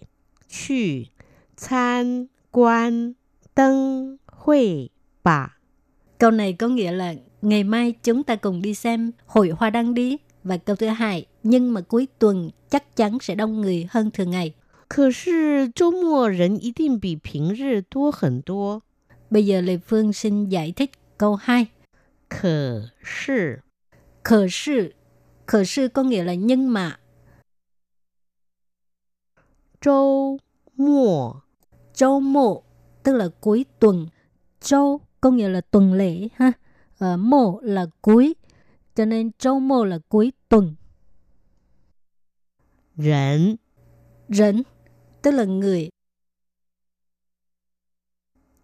[0.48, 1.10] 去
[1.56, 3.16] 参观
[3.54, 4.92] 灯会
[5.24, 5.60] 吧。
[6.18, 9.94] Câu này có nghĩa là ngày mai chúng ta cùng đi xem hội hoa đăng
[9.94, 10.18] đi.
[10.44, 14.32] Và câu thứ hai, nhưng mà cuối tuần chắc chắn sẽ đông người hơn thường
[14.32, 14.54] ngày.
[14.90, 18.82] 可是周末人一定比平日多很多。
[19.30, 21.68] Bây giờ Lê Phương xin giải thích câu 2.
[22.28, 23.62] 可是
[24.24, 24.94] Khờ sư.
[25.47, 26.99] Khở sư có nghĩa là nhưng mà.
[29.81, 30.39] Châu
[30.77, 31.33] mùa
[31.95, 32.61] Châu mùa
[33.03, 34.07] tức là cuối tuần.
[34.61, 36.53] Châu có nghĩa là tuần lễ ha.
[36.99, 38.35] Ờ, mùa là cuối.
[38.95, 40.75] Cho nên châu mùa là cuối tuần.
[42.97, 43.57] Rảnh
[44.29, 44.63] Rảnh
[45.23, 45.91] tức là người.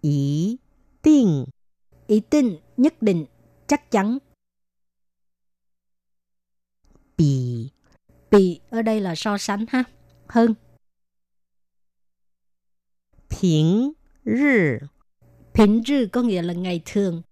[0.01, 0.59] Ý
[1.03, 1.45] định
[2.07, 3.27] Ý định nhất định
[3.67, 4.19] chắc chắn
[7.20, 7.70] 比
[8.32, 9.84] Bị ở đây là so sánh ha.
[10.28, 10.56] Hơn.
[13.30, 14.80] 平日
[15.54, 17.24] Bình rư có nghĩa là ngày thường.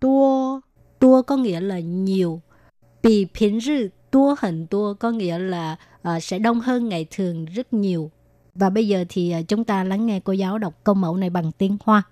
[0.00, 0.60] 多
[1.00, 2.40] Tua có nghĩa là nhiều.
[3.02, 7.44] Bị bình rư tua hình tua có nghĩa là ờ, sẽ đông hơn ngày thường
[7.44, 8.10] rất nhiều.
[8.54, 11.30] Và bây giờ thì ờ, chúng ta lắng nghe cô giáo đọc câu mẫu này
[11.30, 12.02] bằng tiếng Hoa.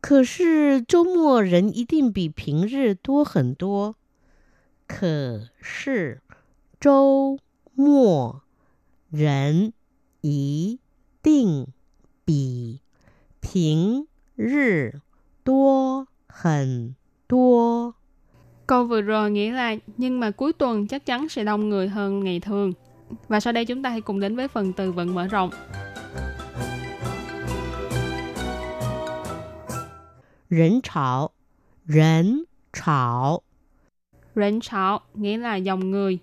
[0.00, 3.96] 可是周末人一定比平日多很多。
[4.90, 6.20] 可是
[6.80, 7.38] 周
[7.74, 8.42] 末
[9.10, 9.72] 人
[10.20, 10.78] 一
[11.22, 11.66] 定
[12.24, 12.80] 比
[13.40, 14.06] 平
[14.36, 15.00] 日
[15.44, 16.94] 多很
[17.28, 17.94] 多。
[18.66, 22.24] Câu vừa rồi nghĩa là nhưng mà cuối tuần chắc chắn sẽ đông người hơn
[22.24, 22.72] ngày thường.
[23.28, 25.50] Và sau đây chúng ta hãy cùng đến với phần từ vựng mở rộng.
[30.48, 31.32] 人潮，
[31.84, 33.42] 人潮，
[34.41, 36.19] Rỉnh sảo nghĩa là dòng người.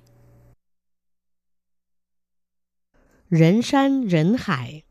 [3.31, 4.83] Rỉnh san rỉnh hải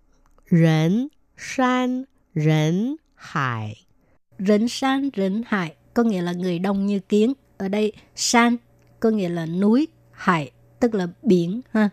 [0.51, 2.03] Rỉnh san
[2.35, 3.85] rỉnh hải
[4.39, 7.33] Rỉnh san rỉnh hải có nghĩa là người đông như kiến.
[7.57, 8.57] Ở đây san
[8.99, 11.89] có nghĩa là núi, hải tức là biển ha.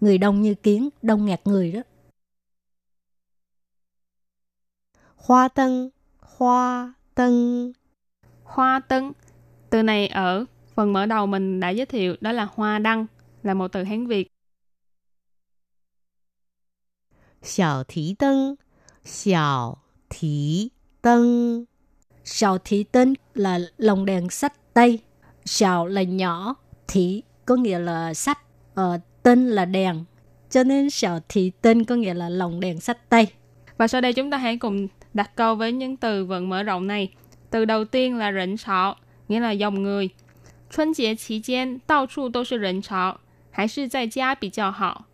[0.00, 1.80] Người đông như kiến, đông nghẹt người đó.
[5.16, 7.72] Hoa tân, hoa tân.
[8.44, 9.12] Hoa tân
[9.70, 13.06] từ này ở phần mở đầu mình đã giới thiệu đó là hoa đăng,
[13.42, 14.28] là một từ Hán Việt.
[17.42, 18.54] Xiao thí tân
[19.04, 19.76] Xiao
[20.10, 20.68] thí
[21.02, 21.64] tân
[22.24, 24.98] Xiao thí tân là lồng đèn sách Tây.
[25.44, 26.54] Xiao là nhỏ,
[26.88, 28.38] thí có nghĩa là sách,
[28.74, 30.04] ờ, tân là đèn.
[30.50, 33.28] Cho nên xiao thí tân có nghĩa là lồng đèn sách Tây.
[33.76, 36.86] Và sau đây chúng ta hãy cùng đặt câu với những từ vựng mở rộng
[36.86, 37.12] này.
[37.50, 38.96] Từ đầu tiên là rỉnh sọ,
[39.29, 40.09] nghĩa là dòng người.
[40.69, 43.19] Xuân节期间到处都是人潮，
[43.51, 45.05] 还是在家比较好。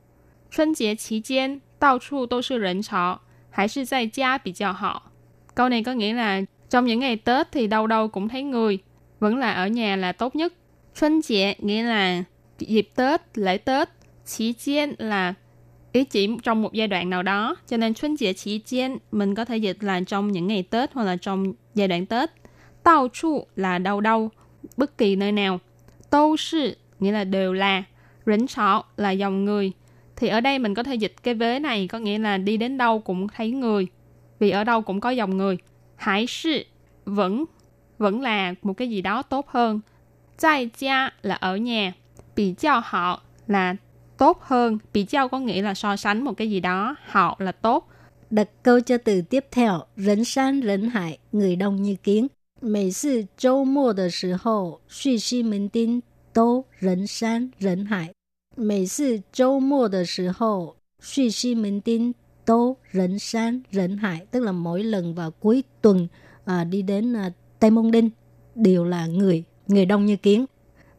[0.50, 5.12] 春节期间到处都是人潮，还是在家比较好。
[5.56, 8.80] Câu này có nghĩa là trong những ngày Tết thì đâu đâu cũng thấy người,
[9.20, 10.54] vẫn là ở nhà là tốt nhất.
[10.96, 12.24] Xuân chế nghĩa là
[12.60, 13.90] dịp Tết, lễ Tết.
[14.26, 15.34] Chỉ chiên là
[15.92, 17.56] ý chỉ trong một giai đoạn nào đó.
[17.68, 20.94] Cho nên xuân chế chỉ chiên mình có thể dịch là trong những ngày Tết
[20.94, 22.32] hoặc là trong giai đoạn Tết.
[22.87, 24.31] Tao chu là đâu đâu,
[24.77, 25.61] bất kỳ nơi nào.
[26.11, 27.83] Tô sư nghĩa là đều là.
[28.27, 29.73] Rỉnh sọ là dòng người.
[30.17, 32.79] Thì ở đây mình có thể dịch cái vế này có nghĩa là đi đến
[32.79, 33.87] đâu cũng thấy người.
[34.39, 35.59] Vì ở đâu cũng có dòng người.
[35.97, 36.63] Hải sư
[37.05, 37.45] vẫn
[37.99, 39.81] vẫn là một cái gì đó tốt hơn.
[40.41, 41.93] Tại gia là ở nhà.
[42.37, 43.77] Bị giao họ là
[44.19, 44.79] tốt hơn.
[44.93, 46.97] Bị giao có nghĩa là so sánh một cái gì đó.
[47.07, 47.89] Họ là tốt.
[48.31, 52.27] Đặt câu cho từ tiếp theo, rấn san rấn hải, người đông như kiến.
[52.60, 56.02] 每次周末的时候，去西门町
[56.34, 58.14] 都人山人海。
[58.56, 62.14] 每次周末的时候，去西门町
[62.46, 66.08] 都人山人海，tức là mỗi lần vào cuối tuần
[66.46, 68.10] à, đi đến à, Tây Môn Đinh
[68.56, 70.46] đều là người, người đông như kiến.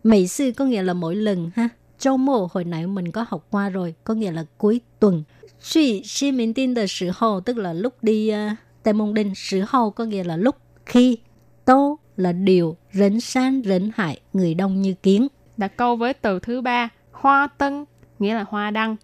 [0.03, 1.69] Mấy sư có nghĩa là mỗi lần ha.
[1.99, 5.23] Châu mô hồi nãy mình có học qua rồi, có nghĩa là cuối tuần.
[5.61, 8.37] Suy Xi Minh Tinh de sử hậu, tức là lúc đi uh,
[8.83, 11.19] Tây Môn Đinh, sử hậu có nghĩa là lúc khi.
[11.67, 15.29] Tô là điều, rỉnh san rỉnh hại, người đông như kiến.
[15.57, 17.85] Đặt câu với từ thứ ba, hoa tân,
[18.19, 18.97] nghĩa là hoa đăng.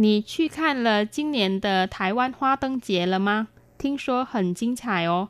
[0.00, 3.48] 你去看了今年的台湾花灯节了吗？
[3.78, 5.28] 听说很精彩哦。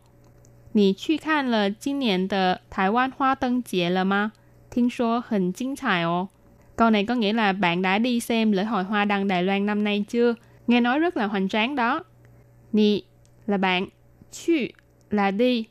[0.72, 4.32] 你去看了今年的台湾花灯节了吗？
[4.70, 6.28] 听说很精彩哦。
[6.76, 9.84] Câu này có nghĩa là bạn đã đi xem lễ hội hoa đăng Đài Loan năm
[9.84, 10.34] nay chưa?
[10.66, 12.04] Nghe nói rất là hoành tráng đó.
[12.72, 13.02] Nì
[13.46, 13.86] là bạn,
[14.32, 14.52] chu
[15.10, 15.64] là đi,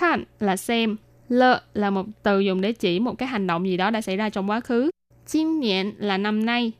[0.00, 0.96] kan là xem,
[1.28, 4.16] lơ là một từ dùng để chỉ một cái hành động gì đó đã xảy
[4.16, 4.90] ra trong quá khứ.
[5.26, 6.72] chim niên là năm nay,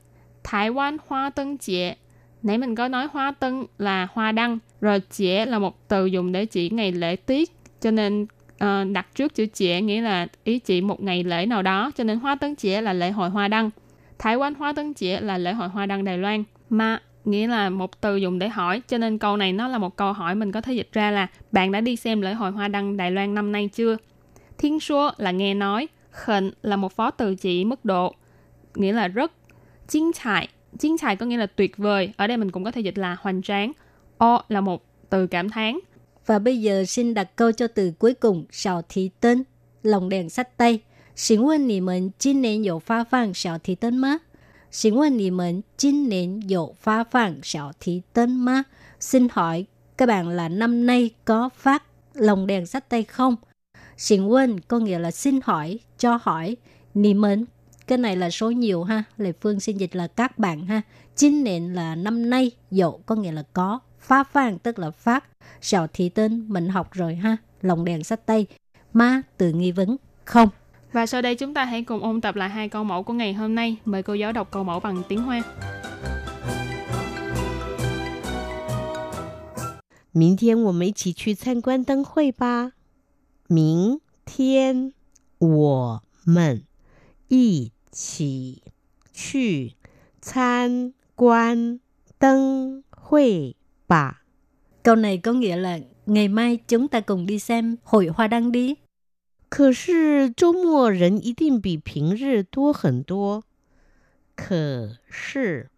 [0.44, 1.94] Thái Quan Hoa Tân Chế.
[2.42, 6.32] Nãy mình có nói hoa tân là hoa đăng, rồi chế là một từ dùng
[6.32, 7.50] để chỉ ngày lễ tiết.
[7.80, 11.62] Cho nên uh, đặt trước chữ chế nghĩa là ý chỉ một ngày lễ nào
[11.62, 11.90] đó.
[11.96, 13.70] Cho nên hoa tân chế là lễ hội hoa đăng.
[14.18, 16.44] Thái Quan Hoa Tân Chế là lễ hội hoa đăng Đài Loan.
[16.70, 19.96] Mà nghĩa là một từ dùng để hỏi cho nên câu này nó là một
[19.96, 22.68] câu hỏi mình có thể dịch ra là bạn đã đi xem lễ hội hoa
[22.68, 23.96] đăng Đài Loan năm nay chưa?
[24.58, 28.14] Thiên số là nghe nói, khẩn là một phó từ chỉ mức độ,
[28.74, 29.32] nghĩa là rất.
[29.88, 32.80] Chính trại, chính trại có nghĩa là tuyệt vời, ở đây mình cũng có thể
[32.80, 33.72] dịch là hoành tráng.
[34.18, 35.78] O là một từ cảm thán.
[36.26, 39.42] Và bây giờ xin đặt câu cho từ cuối cùng, sào thị tên,
[39.82, 40.80] lồng đèn sách tay.
[41.16, 41.80] Xin quên nì
[44.71, 48.65] 请问你们今年有发放小提灯吗？
[48.99, 49.65] Xin hỏi
[49.97, 53.35] các bạn là năm nay có phát lồng đèn sách tay không?
[53.97, 56.57] Xin 问 có nghĩa là xin hỏi, cho hỏi.
[56.93, 57.45] Nì mến
[57.87, 60.81] cái này là số nhiều ha lệ phương xin dịch là các bạn ha
[61.15, 65.25] chính nền là năm nay dậu có nghĩa là có phá phan tức là phát
[65.61, 68.45] xào thị tên mình học rồi ha lồng đèn sách tay
[68.93, 70.49] ma từ nghi vấn không
[70.91, 73.33] Và sau đây chúng ta hãy cùng ôn tập lại hai câu mẫu của ngày
[73.33, 73.77] hôm nay.
[73.85, 75.41] Mời cô giáo đọc câu mẫu bằng tiếng Hoa.
[80.17, 82.71] 明天我们一起去参观灯会吧。
[83.47, 84.93] 明天
[85.37, 86.63] 我们
[87.27, 88.63] 一起
[89.11, 89.73] 去
[90.21, 91.81] 参观
[92.17, 94.23] 灯会吧。
[94.83, 98.51] câu này có nghĩa là ngày mai chúng ta cùng đi xem hội hoa đăng
[98.51, 98.75] đi
[99.49, 103.43] 可是周末人一定比平日多很多。
[104.35, 105.69] 可是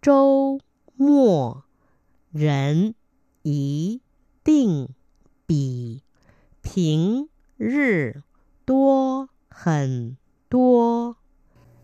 [0.00, 0.60] 周
[0.96, 1.64] 末
[2.30, 2.94] 人
[3.42, 4.00] 一
[4.42, 4.88] 定
[5.46, 6.02] 比
[6.62, 8.22] 平日
[8.64, 10.16] 多很
[10.48, 11.16] 多。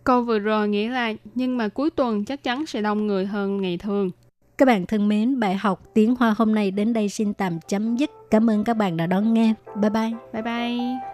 [0.04, 3.60] Câu vừa rồi nghĩa là nhưng mà cuối tuần chắc chắn sẽ đông người hơn
[3.60, 4.10] ngày thường.
[4.58, 7.96] các bạn thân mến bài học tiếng hoa hôm nay đến đây xin tạm chấm
[7.96, 11.07] dứt cảm ơn các bạn đã đón nghe bye bye Bye bye.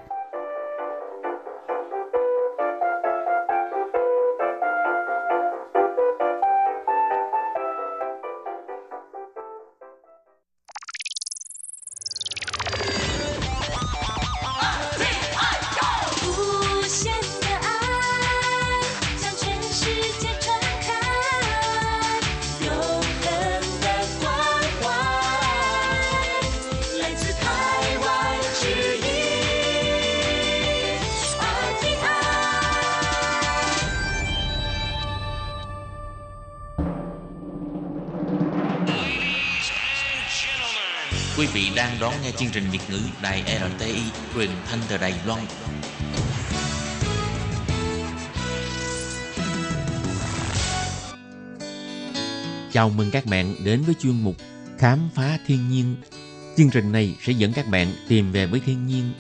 [41.96, 43.44] Đang đón nghe chương trình Việt ngữ Đài
[43.78, 44.02] RTI
[44.36, 45.42] truyền thanh từ Đài Loan.
[52.72, 54.36] Chào mừng các bạn đến với chuyên mục
[54.78, 55.96] Khám phá thiên nhiên.
[56.58, 59.12] Chương trình này sẽ dẫn các bạn tìm về với thiên nhiên,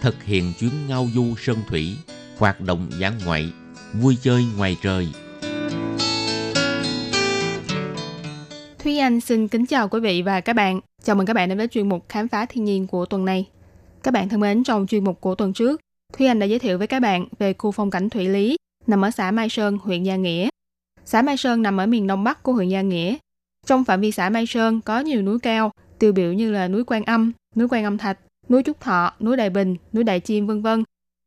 [0.00, 1.96] thực hiện chuyến ngao du sơn thủy,
[2.38, 3.52] hoạt động dã ngoại,
[3.92, 5.08] vui chơi ngoài trời–
[8.84, 10.80] Thúy Anh xin kính chào quý vị và các bạn.
[11.04, 13.48] Chào mừng các bạn đến với chuyên mục Khám phá thiên nhiên của tuần này.
[14.02, 15.80] Các bạn thân mến, trong chuyên mục của tuần trước,
[16.12, 19.04] Thúy Anh đã giới thiệu với các bạn về khu phong cảnh Thủy Lý nằm
[19.04, 20.48] ở xã Mai Sơn, huyện Gia Nghĩa.
[21.04, 23.16] Xã Mai Sơn nằm ở miền đông bắc của huyện Gia Nghĩa.
[23.66, 26.84] Trong phạm vi xã Mai Sơn có nhiều núi cao, tiêu biểu như là núi
[26.86, 30.46] Quan Âm, núi Quan Âm Thạch, núi Trúc Thọ, núi Đại Bình, núi Đại Chiêm
[30.46, 30.84] vân vân.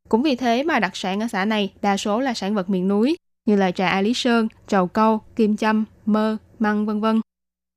[0.08, 2.88] Cũng vì thế mà đặc sản ở xã này đa số là sản vật miền
[2.88, 7.20] núi như là trà A Lý Sơn, trầu câu, kim châm, mơ, măng vân vân.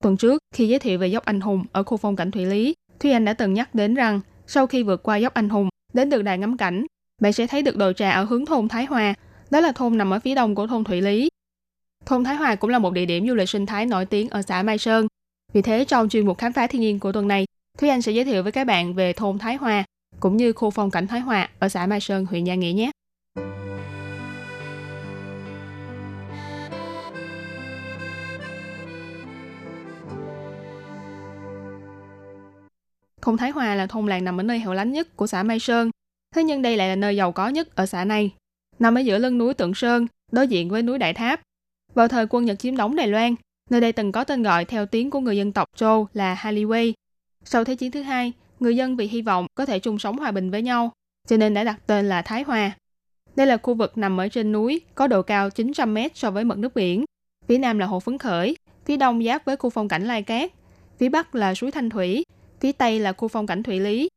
[0.03, 2.73] Tuần trước, khi giới thiệu về dốc Anh Hùng ở khu phong cảnh Thủy Lý,
[2.99, 6.09] Thúy Anh đã từng nhắc đến rằng sau khi vượt qua dốc Anh Hùng đến
[6.09, 6.85] được đài ngắm cảnh,
[7.21, 9.13] bạn sẽ thấy được đồi trà ở hướng thôn Thái Hòa.
[9.51, 11.29] Đó là thôn nằm ở phía đông của thôn Thủy Lý.
[12.05, 14.41] Thôn Thái Hòa cũng là một địa điểm du lịch sinh thái nổi tiếng ở
[14.41, 15.07] xã Mai Sơn.
[15.53, 17.45] Vì thế, trong chuyên mục khám phá thiên nhiên của tuần này,
[17.77, 19.83] Thúy Anh sẽ giới thiệu với các bạn về thôn Thái Hòa,
[20.19, 22.91] cũng như khu phong cảnh Thái Hòa ở xã Mai Sơn, huyện Gia Nghĩa nhé.
[33.29, 35.59] Thôn Thái Hòa là thôn làng nằm ở nơi hẻo lánh nhất của xã Mai
[35.59, 35.91] Sơn.
[36.35, 38.33] Thế nhưng đây lại là nơi giàu có nhất ở xã này.
[38.79, 41.41] Nằm ở giữa lưng núi Tượng Sơn, đối diện với núi Đại Tháp.
[41.93, 43.35] Vào thời quân Nhật chiếm đóng Đài Loan,
[43.69, 46.93] nơi đây từng có tên gọi theo tiếng của người dân tộc Châu là Haliway.
[47.43, 50.31] Sau Thế chiến thứ hai, người dân vì hy vọng có thể chung sống hòa
[50.31, 50.91] bình với nhau,
[51.27, 52.71] cho nên đã đặt tên là Thái Hòa.
[53.35, 56.43] Đây là khu vực nằm ở trên núi, có độ cao 900 mét so với
[56.43, 57.05] mực nước biển.
[57.47, 60.51] Phía nam là hồ Phấn Khởi, phía đông giáp với khu phong cảnh Lai Cát,
[60.97, 62.23] phía bắc là suối Thanh Thủy,
[62.59, 64.09] phía tây là khu phong cảnh Thủy Lý.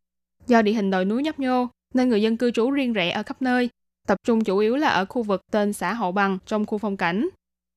[0.47, 3.23] Do địa hình đồi núi nhấp nhô, nên người dân cư trú riêng rẽ ở
[3.23, 3.69] khắp nơi,
[4.07, 6.97] tập trung chủ yếu là ở khu vực tên xã Hậu Bằng trong khu phong
[6.97, 7.29] cảnh.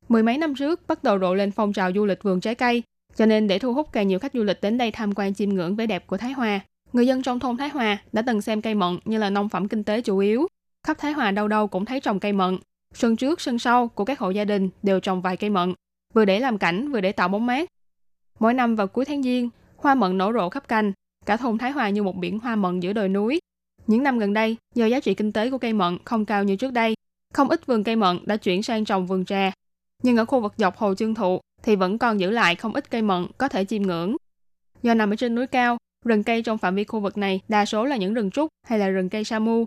[0.10, 2.84] Mười mấy năm trước bắt đầu rộ lên phong trào du lịch vườn trái cây,
[3.16, 5.50] cho nên để thu hút càng nhiều khách du lịch đến đây tham quan chiêm
[5.50, 6.60] ngưỡng vẻ đẹp của Thái Hòa,
[6.94, 9.68] người dân trong thôn Thái Hòa đã từng xem cây mận như là nông phẩm
[9.68, 10.48] kinh tế chủ yếu.
[10.88, 12.58] Khắp Thái Hòa đâu đâu cũng thấy trồng cây mận.
[12.94, 15.74] Sân trước, sân sau của các hộ gia đình đều trồng vài cây mận,
[16.14, 17.70] vừa để làm cảnh vừa để tạo bóng mát.
[18.40, 20.92] Mỗi năm vào cuối tháng Giêng, hoa mận nở rộ khắp cành,
[21.26, 23.40] cả thôn Thái Hòa như một biển hoa mận giữa đồi núi.
[23.88, 26.56] Những năm gần đây, do giá trị kinh tế của cây mận không cao như
[26.56, 26.96] trước đây,
[27.34, 29.52] không ít vườn cây mận đã chuyển sang trồng vườn trà.
[30.04, 32.92] Nhưng ở khu vực dọc hồ chương thụ thì vẫn còn giữ lại không ít
[32.92, 34.16] cây mận có thể chiêm ngưỡng.
[34.82, 37.66] Do nằm ở trên núi cao, rừng cây trong phạm vi khu vực này đa
[37.66, 39.66] số là những rừng trúc hay là rừng cây sa mu.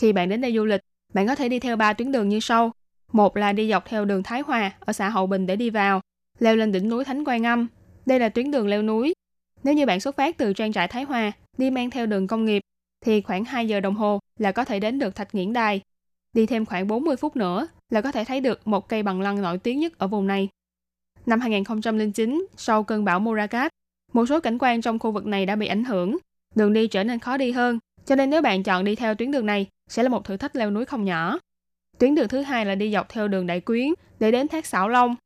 [0.00, 0.80] Khi bạn đến đây du lịch,
[1.14, 2.72] bạn có thể đi theo ba tuyến đường như sau.
[3.12, 6.00] Một là đi dọc theo đường Thái Hòa ở xã Hậu Bình để đi vào,
[6.38, 7.66] leo lên đỉnh núi Thánh Quan Âm.
[8.06, 9.14] Đây là tuyến đường leo núi
[9.64, 12.44] nếu như bạn xuất phát từ trang trại Thái Hòa, đi mang theo đường công
[12.44, 12.62] nghiệp,
[13.04, 15.80] thì khoảng 2 giờ đồng hồ là có thể đến được Thạch Nghiễn Đài.
[16.32, 19.42] Đi thêm khoảng 40 phút nữa là có thể thấy được một cây bằng lăng
[19.42, 20.48] nổi tiếng nhất ở vùng này.
[21.26, 23.72] Năm 2009, sau cơn bão Morakat,
[24.12, 26.16] một số cảnh quan trong khu vực này đã bị ảnh hưởng,
[26.54, 29.30] đường đi trở nên khó đi hơn, cho nên nếu bạn chọn đi theo tuyến
[29.30, 31.38] đường này sẽ là một thử thách leo núi không nhỏ.
[31.98, 34.88] Tuyến đường thứ hai là đi dọc theo đường Đại Quyến để đến thác Sảo
[34.88, 35.16] Long.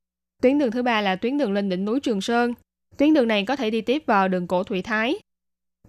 [0.43, 2.55] Tuyến đường thứ ba là tuyến đường lên đỉnh núi Trường Sơn
[2.99, 5.19] Tuyến đường này có thể đi tiếp vào đường cổ Thủy Thái.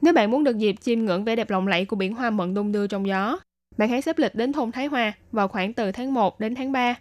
[0.02, 2.54] Nếu bạn muốn được dịp chiêm ngưỡng vẻ đẹp lộng lẫy của biển hoa mận
[2.54, 3.39] đung đưa trong gió,
[3.78, 6.72] bạn hãy xếp lịch đến thôn Thái Hoa vào khoảng từ tháng 1 đến tháng
[6.72, 6.96] 3.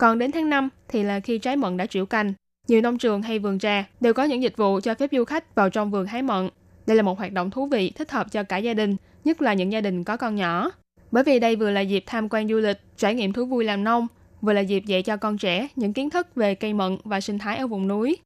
[0.00, 2.32] Còn đến tháng 5 thì là khi trái mận đã triệu cành.
[2.68, 5.54] Nhiều nông trường hay vườn trà đều có những dịch vụ cho phép du khách
[5.54, 6.48] vào trong vườn hái mận.
[6.86, 9.54] Đây là một hoạt động thú vị thích hợp cho cả gia đình, nhất là
[9.54, 10.70] những gia đình có con nhỏ.
[11.10, 13.84] Bởi vì đây vừa là dịp tham quan du lịch, trải nghiệm thú vui làm
[13.84, 14.06] nông,
[14.40, 17.38] vừa là dịp dạy cho con trẻ những kiến thức về cây mận và sinh
[17.38, 18.16] thái ở vùng núi.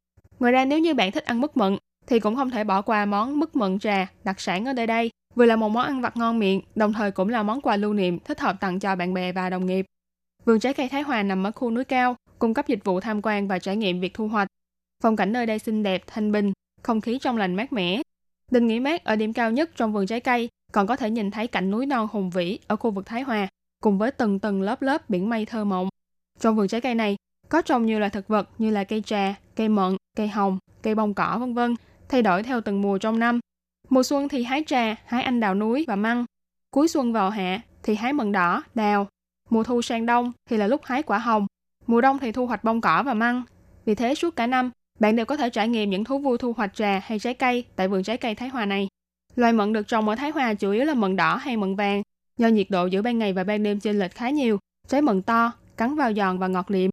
[0.42, 1.76] Ngoài ra nếu như bạn thích ăn mứt mận
[2.06, 5.10] thì cũng không thể bỏ qua món mứt mận trà đặc sản ở nơi đây.
[5.34, 7.94] Vừa là một món ăn vặt ngon miệng, đồng thời cũng là món quà lưu
[7.94, 9.86] niệm thích hợp tặng cho bạn bè và đồng nghiệp.
[10.44, 13.20] Vườn trái cây Thái Hòa nằm ở khu núi cao, cung cấp dịch vụ tham
[13.22, 14.48] quan và trải nghiệm việc thu hoạch.
[15.02, 18.02] Phong cảnh nơi đây xinh đẹp, thanh bình, không khí trong lành mát mẻ.
[18.50, 21.30] Đình nghỉ mát ở điểm cao nhất trong vườn trái cây còn có thể nhìn
[21.30, 23.48] thấy cảnh núi non hùng vĩ ở khu vực Thái Hòa,
[23.82, 25.88] cùng với từng tầng lớp lớp biển mây thơ mộng.
[26.40, 27.16] Trong vườn trái cây này,
[27.48, 30.94] có trồng nhiều loại thực vật như là cây trà, cây mận, cây hồng, cây
[30.94, 31.74] bông cỏ vân vân,
[32.08, 33.40] thay đổi theo từng mùa trong năm.
[33.88, 36.24] Mùa xuân thì hái trà, hái anh đào núi và măng.
[36.70, 39.06] Cuối xuân vào hạ thì hái mận đỏ, đào.
[39.50, 41.46] Mùa thu sang đông thì là lúc hái quả hồng.
[41.86, 43.42] Mùa đông thì thu hoạch bông cỏ và măng.
[43.84, 46.52] Vì thế suốt cả năm, bạn đều có thể trải nghiệm những thú vui thu
[46.52, 48.88] hoạch trà hay trái cây tại vườn trái cây Thái Hòa này.
[49.36, 52.02] Loài mận được trồng ở Thái Hòa chủ yếu là mận đỏ hay mận vàng.
[52.38, 54.58] Do nhiệt độ giữa ban ngày và ban đêm chênh lệch khá nhiều,
[54.88, 56.90] trái mận to, cắn vào giòn và ngọt liệm.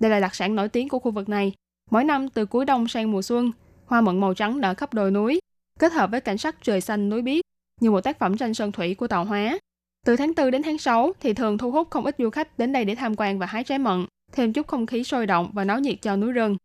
[0.00, 1.52] Đây là đặc sản nổi tiếng của khu vực này.
[1.90, 3.52] Mỗi năm từ cuối đông sang mùa xuân,
[3.86, 5.40] hoa mận màu trắng nở khắp đồi núi.
[5.78, 7.44] kết hợp với cảnh sắc trời xanh núi biếc
[7.80, 9.58] như một tác phẩm tranh sơn thủy của Tàu Hóa.
[10.06, 12.72] Từ tháng 4 đến tháng 6 thì thường thu hút không ít du khách đến
[12.72, 15.64] đây để tham quan và hái trái mận, thêm chút không khí sôi động và
[15.64, 16.56] náo nhiệt cho núi rừng.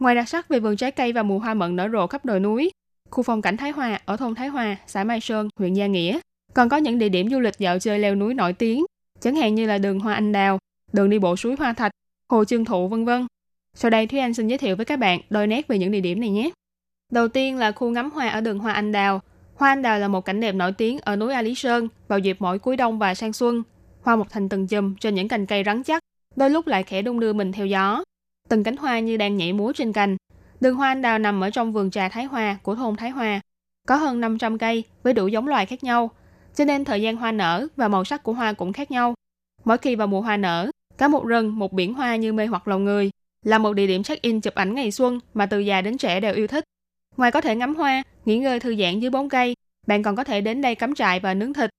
[0.00, 2.40] Ngoài đặc sắc về vườn trái cây và mùa hoa mận nở rộ khắp đồi
[2.40, 2.70] núi,
[3.10, 6.18] khu phong cảnh Thái Hòa ở thôn Thái Hòa, xã Mai Sơn, huyện Gia Nghĩa,
[6.54, 8.84] còn có những địa điểm du lịch dạo chơi leo núi nổi tiếng,
[9.20, 10.58] chẳng hạn như là đường Hoa Anh Đào,
[10.92, 11.92] đường đi bộ suối Hoa Thạch,
[12.28, 13.26] hồ Trương Thụ vân vân.
[13.74, 16.00] Sau đây Thúy Anh xin giới thiệu với các bạn đôi nét về những địa
[16.00, 16.50] điểm này nhé.
[17.12, 19.20] Đầu tiên là khu ngắm hoa ở đường Hoa Anh Đào.
[19.54, 22.18] Hoa Anh Đào là một cảnh đẹp nổi tiếng ở núi A Lý Sơn vào
[22.18, 23.62] dịp mỗi cuối đông và sang xuân.
[24.02, 26.02] Hoa một thành từng chùm trên những cành cây rắn chắc,
[26.36, 28.04] đôi lúc lại khẽ đung đưa mình theo gió.
[28.48, 30.16] Từng cánh hoa như đang nhảy múa trên cành.
[30.60, 33.40] Đường Hoa Anh Đào nằm ở trong vườn trà Thái Hoa của thôn Thái Hoa.
[33.88, 36.10] Có hơn 500 cây với đủ giống loài khác nhau,
[36.54, 39.14] cho nên thời gian hoa nở và màu sắc của hoa cũng khác nhau.
[39.64, 42.68] Mỗi khi vào mùa hoa nở, cả một rừng, một biển hoa như mê hoặc
[42.68, 43.10] lòng người,
[43.44, 46.34] là một địa điểm check-in chụp ảnh ngày xuân mà từ già đến trẻ đều
[46.34, 46.64] yêu thích.
[47.16, 49.54] Ngoài có thể ngắm hoa, nghỉ ngơi thư giãn dưới bóng cây,
[49.86, 51.70] bạn còn có thể đến đây cắm trại và nướng thịt.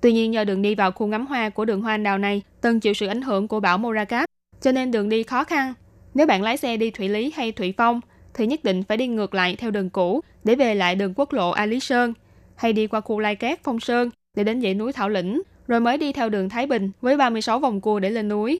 [0.00, 2.42] Tuy nhiên do đường đi vào khu ngắm hoa của đường hoa anh đào này
[2.60, 4.28] từng chịu sự ảnh hưởng của bão Morakot,
[4.60, 5.74] cho nên đường đi khó khăn.
[6.14, 8.00] Nếu bạn lái xe đi Thủy Lý hay Thủy Phong,
[8.34, 11.32] thì nhất định phải đi ngược lại theo đường cũ để về lại đường quốc
[11.32, 12.14] lộ A Lý Sơn,
[12.56, 15.80] hay đi qua khu Lai Cát, Phong Sơn để đến dãy núi Thảo Lĩnh, rồi
[15.80, 18.58] mới đi theo đường Thái Bình với 36 vòng cua để lên núi.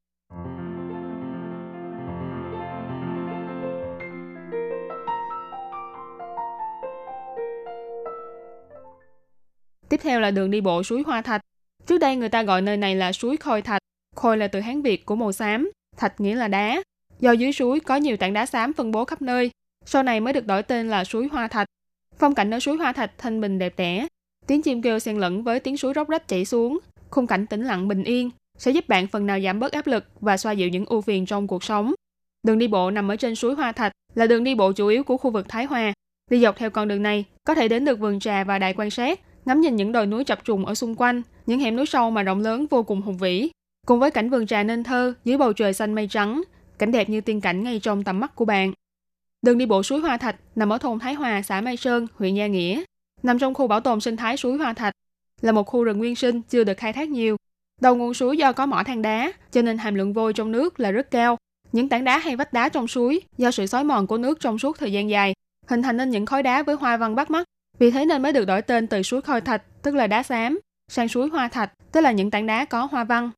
[9.92, 11.40] Tiếp theo là đường đi bộ suối Hoa Thạch.
[11.86, 13.82] Trước đây người ta gọi nơi này là suối Khôi Thạch.
[14.16, 16.82] Khôi là từ Hán Việt của màu xám, thạch nghĩa là đá.
[17.20, 19.50] Do dưới suối có nhiều tảng đá xám phân bố khắp nơi,
[19.84, 21.66] sau này mới được đổi tên là suối Hoa Thạch.
[22.18, 24.06] Phong cảnh ở suối Hoa Thạch thanh bình đẹp đẽ,
[24.46, 26.78] tiếng chim kêu xen lẫn với tiếng suối róc rách chảy xuống,
[27.10, 30.04] khung cảnh tĩnh lặng bình yên sẽ giúp bạn phần nào giảm bớt áp lực
[30.20, 31.94] và xoa dịu những ưu phiền trong cuộc sống.
[32.42, 35.04] Đường đi bộ nằm ở trên suối Hoa Thạch là đường đi bộ chủ yếu
[35.04, 35.92] của khu vực Thái Hòa.
[36.30, 38.90] Đi dọc theo con đường này, có thể đến được vườn trà và đài quan
[38.90, 42.10] sát, ngắm nhìn những đồi núi chập trùng ở xung quanh, những hẻm núi sâu
[42.10, 43.50] mà rộng lớn vô cùng hùng vĩ,
[43.86, 46.42] cùng với cảnh vườn trà nên thơ dưới bầu trời xanh mây trắng,
[46.78, 48.72] cảnh đẹp như tiên cảnh ngay trong tầm mắt của bạn.
[49.42, 52.34] Đường đi bộ suối Hoa Thạch nằm ở thôn Thái Hòa, xã Mai Sơn, huyện
[52.34, 52.82] Gia Nghĩa,
[53.22, 54.94] nằm trong khu bảo tồn sinh thái suối Hoa Thạch,
[55.40, 57.36] là một khu rừng nguyên sinh chưa được khai thác nhiều.
[57.80, 60.80] Đầu nguồn suối do có mỏ than đá, cho nên hàm lượng vôi trong nước
[60.80, 61.36] là rất cao.
[61.72, 64.58] Những tảng đá hay vách đá trong suối do sự xói mòn của nước trong
[64.58, 65.34] suốt thời gian dài,
[65.66, 67.44] hình thành nên những khối đá với hoa văn bắt mắt,
[67.82, 70.60] vì thế nên mới được đổi tên từ suối Khôi Thạch, tức là đá xám,
[70.88, 73.30] sang suối Hoa Thạch, tức là những tảng đá có hoa văn.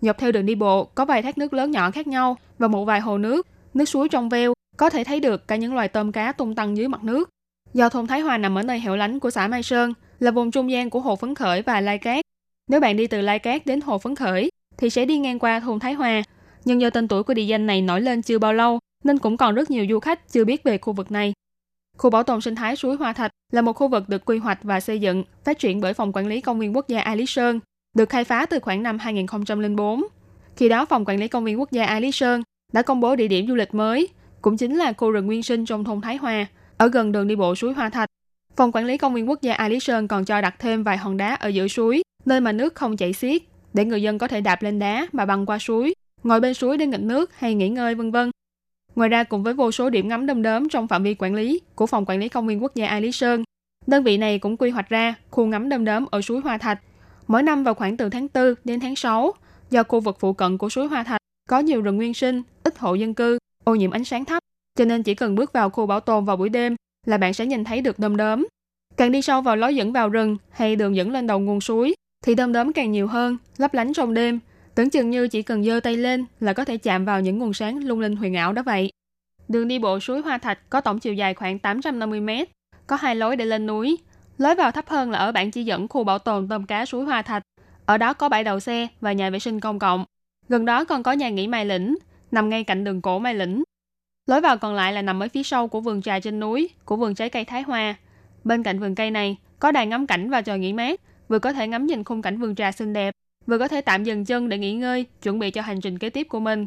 [0.00, 2.84] Dọc theo đường đi bộ có vài thác nước lớn nhỏ khác nhau và một
[2.84, 6.12] vài hồ nước, nước suối trong veo, có thể thấy được cả những loài tôm
[6.12, 7.30] cá tung tăng dưới mặt nước.
[7.74, 10.50] Do thôn Thái Hòa nằm ở nơi hẻo lánh của xã Mai Sơn, là vùng
[10.50, 12.24] trung gian của hồ Phấn Khởi và Lai Cát.
[12.70, 15.60] Nếu bạn đi từ Lai Cát đến hồ Phấn Khởi, thì sẽ đi ngang qua
[15.60, 16.22] thôn Thái Hòa.
[16.64, 19.36] Nhưng do tên tuổi của địa danh này nổi lên chưa bao lâu, nên cũng
[19.36, 21.32] còn rất nhiều du khách chưa biết về khu vực này.
[21.98, 24.62] Khu bảo tồn sinh thái suối Hoa Thạch là một khu vực được quy hoạch
[24.62, 27.26] và xây dựng, phát triển bởi Phòng Quản lý Công viên Quốc gia A Lý
[27.26, 27.60] Sơn,
[27.96, 30.02] được khai phá từ khoảng năm 2004.
[30.56, 32.42] Khi đó, Phòng Quản lý Công viên Quốc gia A Lý Sơn
[32.72, 34.08] đã công bố địa điểm du lịch mới,
[34.42, 37.36] cũng chính là khu rừng nguyên sinh trong thôn Thái Hòa, ở gần đường đi
[37.36, 38.08] bộ suối Hoa Thạch.
[38.56, 40.96] Phòng Quản lý Công viên Quốc gia A Lý Sơn còn cho đặt thêm vài
[40.96, 43.42] hòn đá ở giữa suối, nơi mà nước không chảy xiết,
[43.74, 46.76] để người dân có thể đạp lên đá mà băng qua suối, ngồi bên suối
[46.76, 48.30] để nghịch nước hay nghỉ ngơi vân vân.
[48.94, 51.60] Ngoài ra cùng với vô số điểm ngắm đom đóm trong phạm vi quản lý
[51.74, 53.44] của Phòng Quản lý Công viên Quốc gia ai Lý Sơn,
[53.86, 56.80] đơn vị này cũng quy hoạch ra khu ngắm đom đóm ở suối Hoa Thạch.
[57.26, 59.32] Mỗi năm vào khoảng từ tháng 4 đến tháng 6,
[59.70, 62.78] do khu vực phụ cận của suối Hoa Thạch có nhiều rừng nguyên sinh, ít
[62.78, 64.42] hộ dân cư, ô nhiễm ánh sáng thấp,
[64.78, 66.76] cho nên chỉ cần bước vào khu bảo tồn vào buổi đêm
[67.06, 68.46] là bạn sẽ nhìn thấy được đom đóm.
[68.96, 71.94] Càng đi sâu vào lối dẫn vào rừng hay đường dẫn lên đầu nguồn suối,
[72.24, 74.40] thì đom đóm càng nhiều hơn, lấp lánh trong đêm,
[74.74, 77.54] tưởng chừng như chỉ cần giơ tay lên là có thể chạm vào những nguồn
[77.54, 78.92] sáng lung linh huyền ảo đó vậy.
[79.48, 82.30] Đường đi bộ suối Hoa Thạch có tổng chiều dài khoảng 850 m,
[82.86, 83.98] có hai lối để lên núi.
[84.38, 87.04] Lối vào thấp hơn là ở bản chỉ dẫn khu bảo tồn tôm cá suối
[87.04, 87.42] Hoa Thạch.
[87.86, 90.04] Ở đó có bãi đậu xe và nhà vệ sinh công cộng.
[90.48, 91.96] Gần đó còn có nhà nghỉ Mai Lĩnh,
[92.30, 93.62] nằm ngay cạnh đường cổ Mai Lĩnh.
[94.26, 96.96] Lối vào còn lại là nằm ở phía sau của vườn trà trên núi, của
[96.96, 97.94] vườn trái cây Thái Hoa.
[98.44, 101.52] Bên cạnh vườn cây này có đài ngắm cảnh và trò nghỉ mát, vừa có
[101.52, 103.14] thể ngắm nhìn khung cảnh vườn trà xinh đẹp,
[103.46, 106.10] vừa có thể tạm dừng chân để nghỉ ngơi, chuẩn bị cho hành trình kế
[106.10, 106.66] tiếp của mình.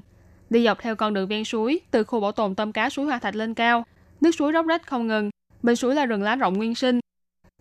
[0.50, 3.20] Đi dọc theo con đường ven suối, từ khu bảo tồn tôm cá suối Hoa
[3.20, 3.86] Thạch lên cao,
[4.22, 5.30] nước suối róc rách không ngừng,
[5.64, 7.00] bên suối là rừng lá rộng nguyên sinh.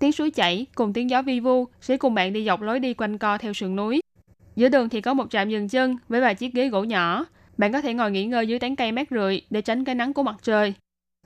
[0.01, 2.95] Tiếng suối chảy cùng tiếng gió vi vu sẽ cùng bạn đi dọc lối đi
[2.95, 4.01] quanh co theo sườn núi.
[4.57, 7.27] Giữa đường thì có một trạm dừng chân với vài chiếc ghế gỗ nhỏ.
[7.59, 10.13] Bạn có thể ngồi nghỉ ngơi dưới tán cây mát rượi để tránh cái nắng
[10.13, 10.75] của mặt trời.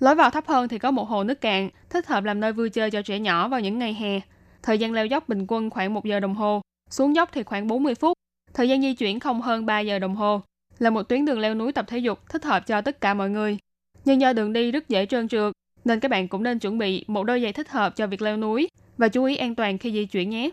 [0.01, 2.71] Lối vào thấp hơn thì có một hồ nước cạn, thích hợp làm nơi vui
[2.71, 4.21] chơi cho trẻ nhỏ vào những ngày hè.
[4.63, 6.61] Thời gian leo dốc bình quân khoảng 1 giờ đồng hồ,
[6.91, 8.13] xuống dốc thì khoảng 40 phút.
[8.55, 10.41] Thời gian di chuyển không hơn 3 giờ đồng hồ.
[10.79, 13.31] Là một tuyến đường leo núi tập thể dục thích hợp cho tất cả mọi
[13.31, 13.59] người.
[14.05, 15.53] Nhưng do đường đi rất dễ trơn trượt,
[15.85, 18.37] nên các bạn cũng nên chuẩn bị một đôi giày thích hợp cho việc leo
[18.37, 18.69] núi
[18.99, 20.51] và chú ý an toàn khi di chuyển nhé.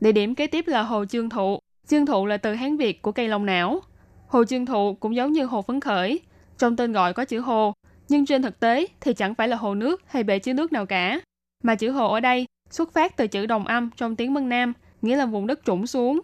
[0.00, 1.58] Địa điểm kế tiếp là Hồ Chương Thụ.
[1.86, 3.80] Chương Thụ là từ Hán Việt của cây long não.
[4.36, 6.20] Hồ Chương Thụ cũng giống như Hồ Phấn Khởi.
[6.58, 7.72] Trong tên gọi có chữ Hồ,
[8.08, 10.86] nhưng trên thực tế thì chẳng phải là hồ nước hay bể chứa nước nào
[10.86, 11.20] cả.
[11.64, 14.72] Mà chữ Hồ ở đây xuất phát từ chữ đồng âm trong tiếng Mân Nam,
[15.02, 16.20] nghĩa là vùng đất trũng xuống.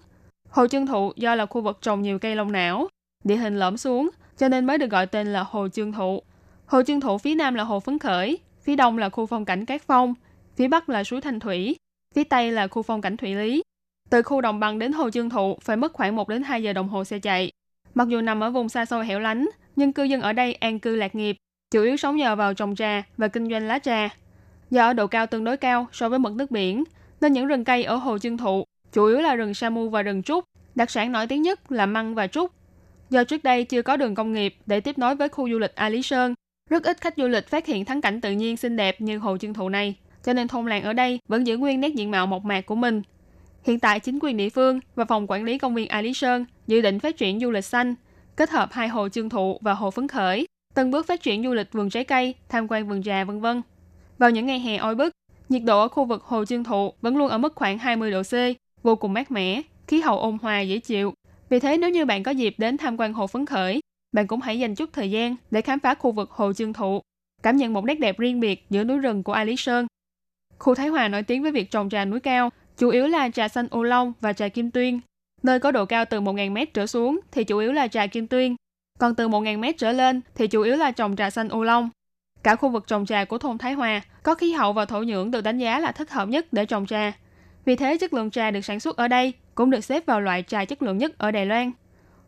[0.50, 2.88] Hồ Chương Thụ do là khu vực trồng nhiều cây lông não,
[3.24, 6.22] địa hình lõm xuống, cho nên mới được gọi tên là Hồ Chương Thụ.
[6.66, 9.64] Hồ Chương Thụ phía nam là Hồ Phấn Khởi, phía đông là khu phong cảnh
[9.64, 10.14] Cát Phong,
[10.56, 11.76] phía bắc là suối Thanh Thủy,
[12.14, 13.62] phía tây là khu phong cảnh Thủy Lý.
[14.10, 16.72] Từ khu đồng bằng đến Hồ Chương Thụ phải mất khoảng 1 đến 2 giờ
[16.72, 17.52] đồng hồ xe chạy.
[17.94, 20.78] Mặc dù nằm ở vùng xa xôi hẻo lánh, nhưng cư dân ở đây an
[20.78, 21.36] cư lạc nghiệp,
[21.70, 24.08] chủ yếu sống nhờ vào trồng trà và kinh doanh lá trà.
[24.70, 26.84] Do ở độ cao tương đối cao so với mực nước biển,
[27.20, 30.22] nên những rừng cây ở Hồ Chương Thụ chủ yếu là rừng samu và rừng
[30.22, 30.44] trúc.
[30.74, 32.52] Đặc sản nổi tiếng nhất là măng và trúc.
[33.10, 35.74] Do trước đây chưa có đường công nghiệp để tiếp nối với khu du lịch
[35.74, 36.34] A Lý Sơn,
[36.70, 39.38] rất ít khách du lịch phát hiện thắng cảnh tự nhiên xinh đẹp như Hồ
[39.38, 42.26] Chương Thụ này, cho nên thôn làng ở đây vẫn giữ nguyên nét diện mạo
[42.26, 43.02] mộc mạc của mình.
[43.64, 46.44] Hiện tại chính quyền địa phương và phòng quản lý công viên A Lý Sơn
[46.66, 47.94] dự định phát triển du lịch xanh,
[48.36, 51.54] kết hợp hai hồ Chương Thụ và hồ Phấn Khởi, từng bước phát triển du
[51.54, 53.62] lịch vườn trái cây, tham quan vườn trà vân vân.
[54.18, 55.12] Vào những ngày hè oi bức,
[55.48, 58.22] nhiệt độ ở khu vực hồ Chương Thụ vẫn luôn ở mức khoảng 20 độ
[58.22, 58.34] C,
[58.82, 61.14] vô cùng mát mẻ, khí hậu ôn hòa dễ chịu.
[61.48, 63.80] Vì thế nếu như bạn có dịp đến tham quan hồ Phấn Khởi,
[64.12, 67.00] bạn cũng hãy dành chút thời gian để khám phá khu vực hồ Chương Thụ,
[67.42, 69.86] cảm nhận một nét đẹp riêng biệt giữa núi rừng của A Lý Sơn.
[70.58, 73.48] Khu Thái Hòa nổi tiếng với việc trồng trà núi cao, chủ yếu là trà
[73.48, 75.00] xanh ô long và trà kim tuyên.
[75.42, 78.26] Nơi có độ cao từ 1.000 m trở xuống thì chủ yếu là trà kim
[78.26, 78.56] tuyên,
[78.98, 81.90] còn từ 1.000 m trở lên thì chủ yếu là trồng trà xanh ô long.
[82.42, 85.30] Cả khu vực trồng trà của thôn Thái Hòa có khí hậu và thổ nhưỡng
[85.30, 87.12] được đánh giá là thích hợp nhất để trồng trà.
[87.64, 90.44] Vì thế chất lượng trà được sản xuất ở đây cũng được xếp vào loại
[90.48, 91.70] trà chất lượng nhất ở Đài Loan.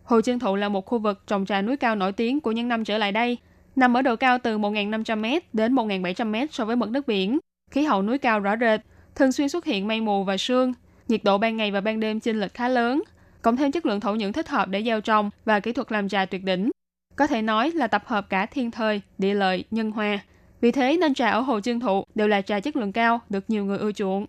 [0.05, 2.69] Hồ Chương Thụ là một khu vực trồng trà núi cao nổi tiếng của những
[2.69, 3.39] năm trở lại đây,
[3.77, 7.39] nằm ở độ cao từ 1.500m đến 1.700m so với mực nước biển.
[7.71, 8.81] Khí hậu núi cao rõ rệt,
[9.15, 10.73] thường xuyên xuất hiện mây mù và sương,
[11.09, 13.03] nhiệt độ ban ngày và ban đêm chênh lệch khá lớn,
[13.43, 16.09] cộng thêm chất lượng thổ nhưỡng thích hợp để gieo trồng và kỹ thuật làm
[16.09, 16.71] trà tuyệt đỉnh.
[17.17, 20.19] Có thể nói là tập hợp cả thiên thời, địa lợi, nhân hòa.
[20.61, 23.45] Vì thế nên trà ở Hồ Chương Thụ đều là trà chất lượng cao, được
[23.49, 24.27] nhiều người ưa chuộng.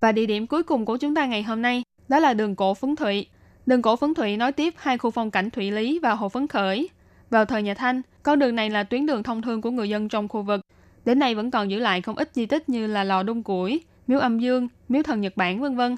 [0.00, 2.74] Và địa điểm cuối cùng của chúng ta ngày hôm nay đó là đường cổ
[2.74, 3.26] Phấn Thụy.
[3.66, 6.46] Đường cổ Phấn Thụy nối tiếp hai khu phong cảnh Thụy Lý và Hồ Phấn
[6.46, 6.88] Khởi.
[7.30, 10.08] Vào thời nhà Thanh, con đường này là tuyến đường thông thương của người dân
[10.08, 10.60] trong khu vực.
[11.04, 13.82] Đến nay vẫn còn giữ lại không ít di tích như là lò đung củi,
[14.06, 15.96] miếu âm dương, miếu thần Nhật Bản vân vân.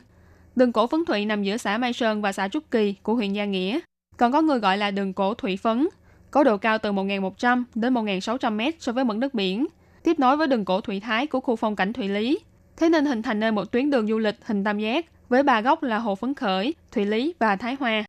[0.56, 3.32] Đường cổ Phấn Thụy nằm giữa xã Mai Sơn và xã Trúc Kỳ của huyện
[3.32, 3.80] Gia Nghĩa.
[4.16, 5.88] Còn có người gọi là đường cổ Thụy Phấn,
[6.30, 9.66] có độ cao từ 1.100 đến 1.600 mét so với mực nước biển,
[10.02, 12.38] tiếp nối với đường cổ Thụy Thái của khu phong cảnh Thụy Lý.
[12.76, 15.60] Thế nên hình thành nên một tuyến đường du lịch hình tam giác với ba
[15.60, 18.04] góc là Hồ Phấn Khởi, Thụy Lý và Thái Hòa.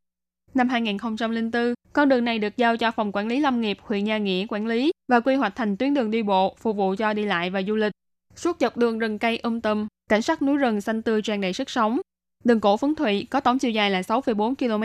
[0.54, 4.18] Năm 2004, con đường này được giao cho Phòng Quản lý Lâm nghiệp huyện Nha
[4.18, 7.26] Nghĩa quản lý và quy hoạch thành tuyến đường đi bộ phục vụ cho đi
[7.26, 7.92] lại và du lịch.
[8.36, 11.54] Suốt dọc đường rừng cây um tùm, cảnh sắc núi rừng xanh tươi tràn đầy
[11.54, 12.00] sức sống.
[12.44, 14.84] Đường cổ Phấn Thụy có tổng chiều dài là 6,4 km.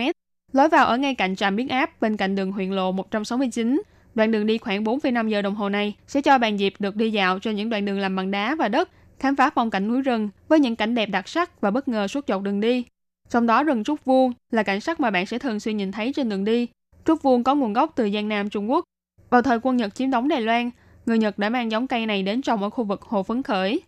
[0.53, 3.83] Lối vào ở ngay cạnh trạm biến áp bên cạnh đường huyện lộ 169.
[4.15, 7.11] Đoạn đường đi khoảng 4,5 giờ đồng hồ này sẽ cho bạn dịp được đi
[7.11, 8.89] dạo trên những đoạn đường làm bằng đá và đất,
[9.21, 12.09] khám phá phong cảnh núi rừng với những cảnh đẹp đặc sắc và bất ngờ
[12.09, 12.85] suốt dọc đường đi.
[13.29, 16.13] Trong đó rừng trúc vuông là cảnh sắc mà bạn sẽ thường xuyên nhìn thấy
[16.13, 16.67] trên đường đi.
[17.05, 18.85] Trúc vuông có nguồn gốc từ Giang Nam Trung Quốc.
[19.31, 20.71] Vào thời quân Nhật chiếm đóng Đài Loan,
[21.07, 23.81] người Nhật đã mang giống cây này đến trồng ở khu vực Hồ Phấn Khởi.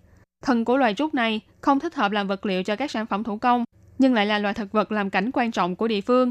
[0.42, 3.24] Thân của loài trúc này không thích hợp làm vật liệu cho các sản phẩm
[3.24, 3.64] thủ công,
[3.98, 6.30] nhưng lại là loài thực vật làm cảnh quan trọng của địa phương.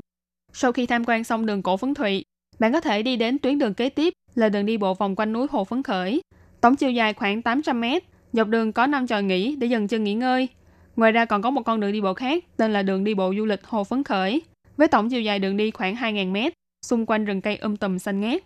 [0.54, 2.24] Sau khi tham quan xong đường cổ Phấn Thụy,
[2.60, 5.34] bạn có thể đi đến tuyến đường kế tiếp là đường đi bộ vòng quanh
[5.34, 6.22] núi Hồ Phấn Khởi.
[6.62, 8.04] Tổng chiều dài khoảng 800 mét,
[8.34, 10.48] dọc đường có 5 tròi nghỉ để dừng chân nghỉ ngơi.
[10.96, 13.34] Ngoài ra còn có một con đường đi bộ khác tên là đường đi bộ
[13.38, 14.42] du lịch Hồ Phấn Khởi,
[14.78, 16.54] với tổng chiều dài đường đi khoảng 2.000 mét,
[16.86, 18.44] xung quanh rừng cây um tùm xanh ngát.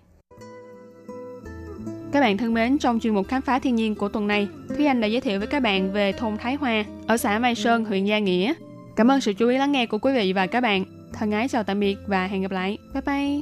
[2.12, 4.86] Các bạn thân mến, trong chuyên mục khám phá thiên nhiên của tuần này, Thúy
[4.86, 7.86] Anh đã giới thiệu với các bạn về thôn Thái Hoa ở xã Mai Sơn,
[7.86, 8.54] huyện Gia Nghĩa.
[8.96, 10.86] Cảm ơn sự chú ý lắng nghe của quý vị và các bạn.
[11.14, 12.78] Thân ái chào tạm biệt và hẹn gặp lại.
[12.94, 13.42] Bye bye!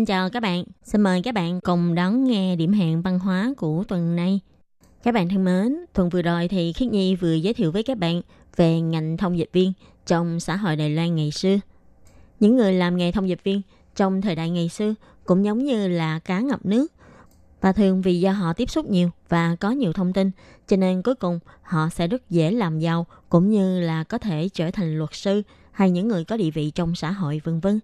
[0.00, 0.64] Xin chào các bạn.
[0.82, 4.40] Xin mời các bạn cùng đón nghe điểm hẹn văn hóa của tuần này.
[5.02, 7.98] Các bạn thân mến, tuần vừa rồi thì Khiết Nhi vừa giới thiệu với các
[7.98, 8.22] bạn
[8.56, 9.72] về ngành thông dịch viên
[10.06, 11.56] trong xã hội Đài Loan ngày xưa.
[12.40, 13.62] Những người làm nghề thông dịch viên
[13.96, 14.94] trong thời đại ngày xưa
[15.24, 16.92] cũng giống như là cá ngập nước.
[17.60, 20.30] Và thường vì do họ tiếp xúc nhiều và có nhiều thông tin,
[20.68, 24.48] cho nên cuối cùng họ sẽ rất dễ làm giàu cũng như là có thể
[24.48, 25.42] trở thành luật sư
[25.72, 27.80] hay những người có địa vị trong xã hội vân vân.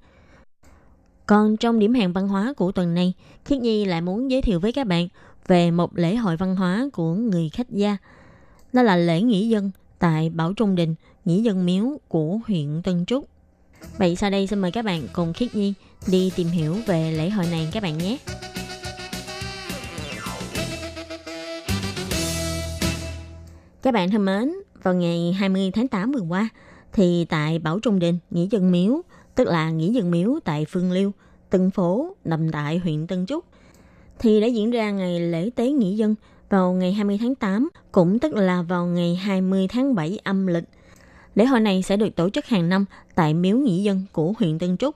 [1.26, 3.14] Còn trong điểm hẹn văn hóa của tuần này,
[3.44, 5.08] Khiết Nhi lại muốn giới thiệu với các bạn
[5.46, 7.96] về một lễ hội văn hóa của người khách gia.
[8.72, 13.06] Đó là lễ nghỉ dân tại Bảo Trung Đình, nghỉ dân miếu của huyện Tân
[13.06, 13.24] Trúc.
[13.98, 15.74] Vậy sau đây xin mời các bạn cùng Khiết Nhi
[16.06, 18.18] đi tìm hiểu về lễ hội này các bạn nhé.
[23.82, 24.52] Các bạn thân mến,
[24.82, 26.48] vào ngày 20 tháng 8 vừa qua,
[26.92, 29.02] thì tại Bảo Trung Đình, Nghĩa Dân Miếu,
[29.36, 31.12] tức là nghỉ Dân Miếu tại Phương Liêu,
[31.50, 33.44] Tân Phố, nằm tại huyện Tân Trúc,
[34.18, 36.14] thì đã diễn ra ngày lễ tế nghỉ Dân
[36.48, 40.64] vào ngày 20 tháng 8, cũng tức là vào ngày 20 tháng 7 âm lịch.
[41.34, 42.84] Lễ hội này sẽ được tổ chức hàng năm
[43.14, 44.94] tại Miếu nghỉ Dân của huyện Tân Trúc.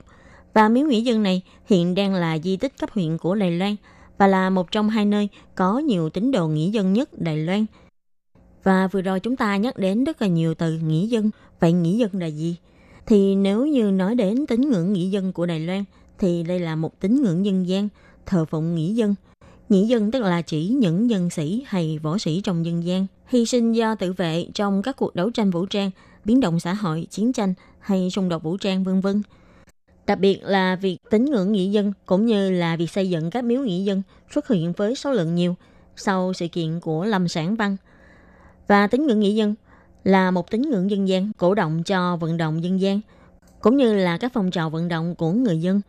[0.53, 3.75] Và Miếu nghỉ Dân này hiện đang là di tích cấp huyện của Đài Loan
[4.17, 7.65] và là một trong hai nơi có nhiều tín đồ nghỉ dân nhất Đài Loan.
[8.63, 11.29] Và vừa rồi chúng ta nhắc đến rất là nhiều từ nghỉ dân.
[11.59, 12.55] Vậy nghỉ dân là gì?
[13.11, 15.83] Thì nếu như nói đến tín ngưỡng nghĩa dân của Đài Loan,
[16.19, 17.89] thì đây là một tín ngưỡng dân gian,
[18.25, 19.15] thờ phụng nghĩa dân.
[19.69, 23.45] Nghĩa dân tức là chỉ những nhân sĩ hay võ sĩ trong dân gian, hy
[23.45, 25.91] sinh do tự vệ trong các cuộc đấu tranh vũ trang,
[26.25, 29.21] biến động xã hội, chiến tranh hay xung đột vũ trang vân vân.
[30.07, 33.43] Đặc biệt là việc tín ngưỡng nghĩa dân cũng như là việc xây dựng các
[33.43, 34.01] miếu nghĩa dân
[34.33, 35.55] xuất hiện với số lượng nhiều
[35.95, 37.77] sau sự kiện của Lâm Sản Văn.
[38.67, 39.55] Và tín ngưỡng nghĩa dân
[40.03, 43.01] là một tín ngưỡng dân gian cổ động cho vận động dân gian,
[43.61, 45.81] cũng như là các phong trào vận động của người dân.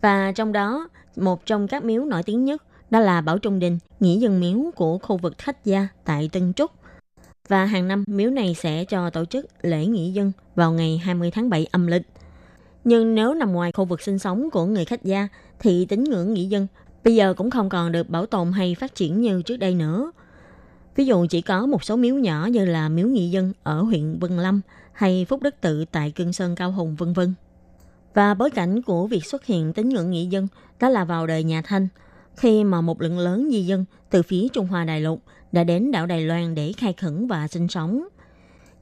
[0.00, 3.78] Và trong đó, một trong các miếu nổi tiếng nhất đó là Bảo Trung Đình,
[4.00, 6.70] nghĩa dân miếu của khu vực khách gia tại Tân Trúc.
[7.48, 11.30] Và hàng năm miếu này sẽ cho tổ chức lễ nghĩa dân vào ngày 20
[11.30, 12.02] tháng 7 âm lịch.
[12.84, 15.28] Nhưng nếu nằm ngoài khu vực sinh sống của người khách gia
[15.60, 16.66] thì tín ngưỡng nghĩa dân
[17.04, 20.12] bây giờ cũng không còn được bảo tồn hay phát triển như trước đây nữa.
[20.96, 24.18] Ví dụ chỉ có một số miếu nhỏ như là miếu nghị dân ở huyện
[24.18, 24.60] Vân Lâm
[24.92, 27.34] hay Phúc Đức Tự tại Cương Sơn Cao Hùng vân vân.
[28.14, 30.48] Và bối cảnh của việc xuất hiện tín ngưỡng nghị dân
[30.80, 31.88] đó là vào đời nhà Thanh,
[32.36, 35.22] khi mà một lượng lớn di dân từ phía Trung Hoa Đại Lục
[35.52, 38.04] đã đến đảo Đài Loan để khai khẩn và sinh sống.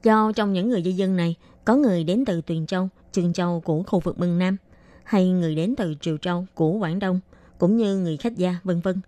[0.03, 1.35] Do trong những người di dân này
[1.65, 4.57] có người đến từ Tuyền Châu, trường Châu của khu vực Mân Nam,
[5.03, 7.19] hay người đến từ Triều Châu của Quảng Đông,
[7.57, 9.01] cũng như người khách gia, vân vân.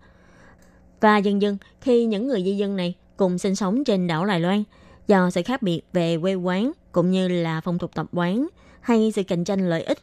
[1.06, 4.39] Và dần dần, khi những người di dân này cùng sinh sống trên đảo Đài
[4.39, 4.64] Loan,
[5.08, 8.47] do sự khác biệt về quê quán cũng như là phong tục tập quán
[8.82, 9.99] hay sự cạnh tranh lợi ích,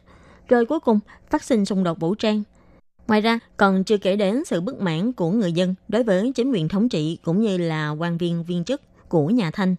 [0.47, 0.99] rồi cuối cùng
[1.29, 2.43] phát sinh xung đột vũ trang.
[3.07, 6.51] Ngoài ra, còn chưa kể đến sự bất mãn của người dân đối với chính
[6.51, 9.75] quyền thống trị cũng như là quan viên viên chức của nhà Thanh.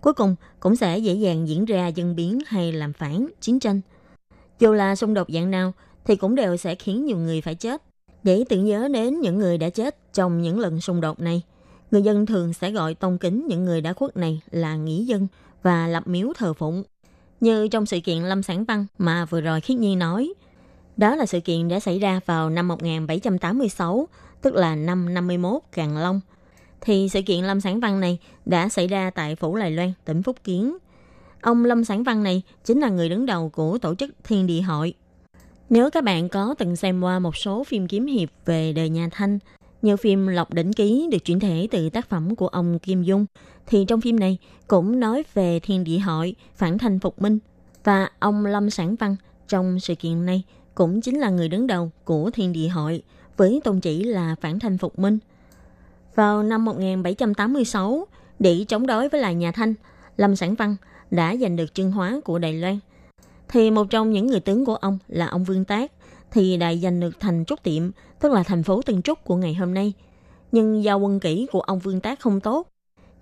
[0.00, 3.80] Cuối cùng cũng sẽ dễ dàng diễn ra dân biến hay làm phản, chiến tranh.
[4.58, 5.72] Dù là xung đột dạng nào
[6.04, 7.82] thì cũng đều sẽ khiến nhiều người phải chết.
[8.26, 11.42] Để tưởng nhớ đến những người đã chết trong những lần xung đột này,
[11.90, 15.26] người dân thường sẽ gọi tôn kính những người đã khuất này là nghĩa dân
[15.62, 16.84] và lập miếu thờ phụng.
[17.40, 20.34] Như trong sự kiện Lâm Sản Văn mà vừa rồi Khiết Nhi nói,
[20.96, 24.08] đó là sự kiện đã xảy ra vào năm 1786,
[24.42, 26.20] tức là năm 51 Càng Long.
[26.80, 30.22] Thì sự kiện Lâm Sản Văn này đã xảy ra tại Phủ Lài Loan, tỉnh
[30.22, 30.76] Phúc Kiến.
[31.40, 34.60] Ông Lâm Sản Văn này chính là người đứng đầu của tổ chức Thiên Địa
[34.60, 34.94] Hội.
[35.70, 39.08] Nếu các bạn có từng xem qua một số phim kiếm hiệp về đời nhà
[39.12, 39.38] Thanh,
[39.82, 43.26] như phim Lộc Đỉnh Ký được chuyển thể từ tác phẩm của ông Kim Dung,
[43.66, 47.38] thì trong phim này cũng nói về Thiên Địa Hội, phản thanh phục minh.
[47.84, 49.16] Và ông Lâm Sản Văn
[49.48, 50.42] trong sự kiện này
[50.74, 53.02] cũng chính là người đứng đầu của Thiên Địa Hội
[53.36, 55.18] với tôn chỉ là phản thanh phục minh.
[56.14, 58.06] Vào năm 1786,
[58.38, 59.74] để chống đối với lại nhà Thanh,
[60.16, 60.76] Lâm Sản Văn
[61.10, 62.78] đã giành được chương hóa của Đài Loan.
[63.48, 65.92] Thì một trong những người tướng của ông là ông Vương Tác,
[66.30, 67.90] thì đã giành được thành Trúc Tiệm,
[68.20, 69.92] tức là thành phố Tân Trúc của ngày hôm nay.
[70.52, 72.68] Nhưng do quân kỹ của ông Vương Tác không tốt,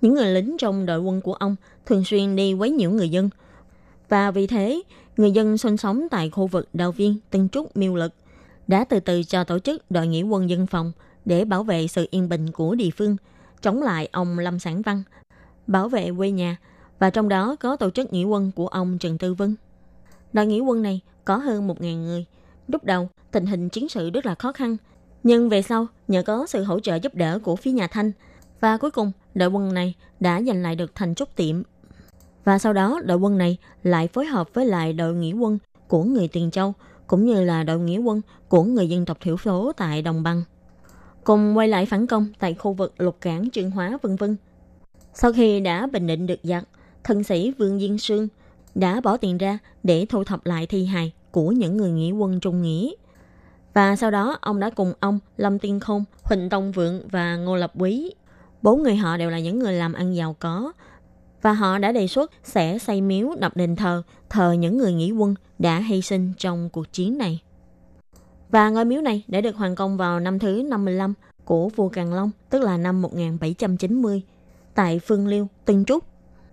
[0.01, 1.57] những người lính trong đội quân của ông
[1.87, 3.31] thường xuyên đi quấy nhiễu người dân.
[4.09, 4.83] Và vì thế,
[5.17, 8.13] người dân sinh sống tại khu vực Đào Viên, Tân Trúc, Miêu Lực
[8.67, 10.93] đã từ từ cho tổ chức đội nghĩa quân dân phòng
[11.25, 13.17] để bảo vệ sự yên bình của địa phương,
[13.63, 15.03] chống lại ông Lâm Sản Văn,
[15.67, 16.57] bảo vệ quê nhà,
[16.99, 19.55] và trong đó có tổ chức nghĩa quân của ông Trần Tư Vân.
[20.35, 22.25] Đội nghĩa quân này có hơn 1.000 người.
[22.69, 24.77] Lúc đầu, tình hình chiến sự rất là khó khăn,
[25.23, 28.13] nhưng về sau, nhờ có sự hỗ trợ giúp đỡ của phía nhà Thanh,
[28.61, 31.63] và cuối cùng đội quân này đã giành lại được thành trúc tiệm.
[32.45, 35.59] Và sau đó đội quân này lại phối hợp với lại đội nghĩa quân
[35.89, 36.75] của người Tiền Châu,
[37.07, 40.43] cũng như là đội nghĩa quân của người dân tộc thiểu số tại Đồng Bằng.
[41.25, 44.37] Cùng quay lại phản công tại khu vực lục cảng Trương Hóa vân vân.
[45.15, 46.65] Sau khi đã bình định được giặc,
[47.05, 48.29] thân sĩ Vương Diên Sương
[48.75, 52.41] đã bỏ tiền ra để thu thập lại thi hài của những người nghĩa quân
[52.41, 52.91] trung nghĩa.
[53.75, 57.57] Và sau đó ông đã cùng ông Lâm Tiên Khôn, Huỳnh Tông Vượng và Ngô
[57.57, 58.11] Lập Quý.
[58.63, 60.73] Bốn người họ đều là những người làm ăn giàu có.
[61.43, 65.13] Và họ đã đề xuất sẽ xây miếu đập đền thờ, thờ những người nghĩa
[65.13, 67.43] quân đã hy sinh trong cuộc chiến này.
[68.51, 71.15] Và ngôi miếu này đã được hoàn công vào năm thứ 55
[71.45, 74.23] của vua Càng Long, tức là năm 1790,
[74.75, 76.05] tại Phương Liêu, Tân Trúc.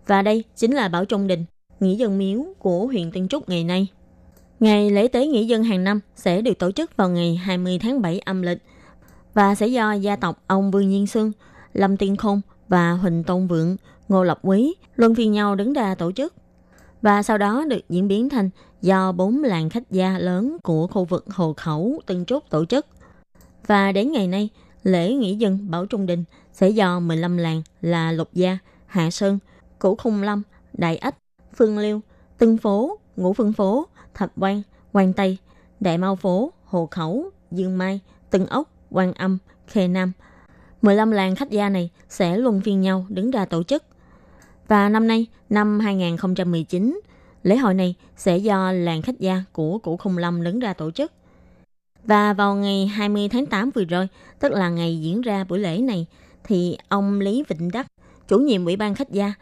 [0.07, 1.45] Và đây chính là Bảo Trung Đình,
[1.82, 3.88] nghĩa dân miếu của huyện Tân Trúc ngày nay.
[4.60, 8.02] Ngày lễ tế nghĩa dân hàng năm sẽ được tổ chức vào ngày 20 tháng
[8.02, 8.58] 7 âm lịch
[9.34, 11.32] và sẽ do gia tộc ông Vương Nhiên Sương,
[11.74, 13.76] Lâm Tiên Khôn và Huỳnh Tôn Vượng,
[14.10, 16.34] Ngô Lập Quý luân phiên nhau đứng ra tổ chức.
[17.02, 18.50] Và sau đó được diễn biến thành
[18.82, 22.86] do bốn làng khách gia lớn của khu vực Hồ Khẩu, Tân Trúc tổ chức.
[23.68, 24.50] Và đến ngày nay,
[24.84, 26.24] lễ nghĩa dân Bảo Trung Đình
[26.54, 29.40] sẽ do 15 làng là Lục Gia, Hạ Sơn,
[29.80, 30.42] Củ Khung Lâm,
[30.74, 31.16] Đại Ách,
[31.62, 32.01] Phương Liêu,
[32.38, 35.38] Tân Phố, Ngũ Phương Phố, Thạch Quan, Quan Tây,
[35.80, 37.99] Đại Mao Phố, Hồ Khẩu, Dương Mai,
[38.30, 39.38] Tân Ốc, Quan Âm,
[39.68, 40.12] Khê Nam.
[40.82, 43.84] 15 làng khách gia này sẽ luân phiên nhau đứng ra tổ chức.
[44.68, 47.01] Và năm nay, năm 2019,
[47.43, 50.91] lễ hội này sẽ do làng khách gia của Củ Khung Lâm đứng ra tổ
[50.91, 51.12] chức.
[52.03, 54.07] Và vào ngày 20 tháng 8 vừa rồi,
[54.39, 56.05] tức là ngày diễn ra buổi lễ này,
[56.43, 57.88] thì ông Lý Vịnh Đắc,
[58.28, 59.34] chủ nhiệm Ủy ban khách gia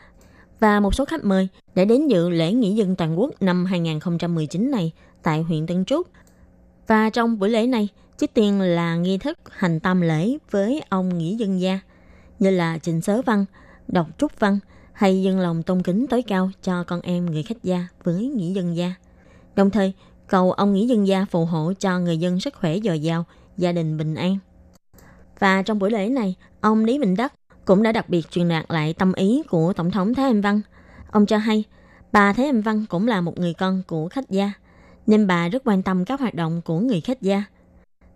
[0.59, 4.71] và một số khách mời để đến dự lễ nghỉ dân toàn quốc năm 2019
[4.71, 4.91] này
[5.23, 6.07] tại huyện Tân Trúc.
[6.87, 7.87] Và trong buổi lễ này,
[8.17, 11.79] trước tiên là nghi thức hành tam lễ với ông nghỉ dân gia,
[12.39, 13.45] như là trình sớ văn,
[13.87, 14.59] đọc trúc văn
[14.93, 18.53] hay dân lòng tôn kính tối cao cho con em người khách gia với nghỉ
[18.53, 18.93] dân gia.
[19.55, 19.93] Đồng thời,
[20.27, 23.25] cầu ông nghỉ dân gia phù hộ cho người dân sức khỏe dồi dào,
[23.57, 24.37] gia đình bình an.
[25.39, 27.33] Và trong buổi lễ này, ông Lý Bình Đắc
[27.69, 30.61] cũng đã đặc biệt truyền đạt lại tâm ý của Tổng thống Thái Anh Văn.
[31.11, 31.63] Ông cho hay,
[32.11, 34.51] bà Thái Anh Văn cũng là một người con của khách gia,
[35.07, 37.43] nên bà rất quan tâm các hoạt động của người khách gia.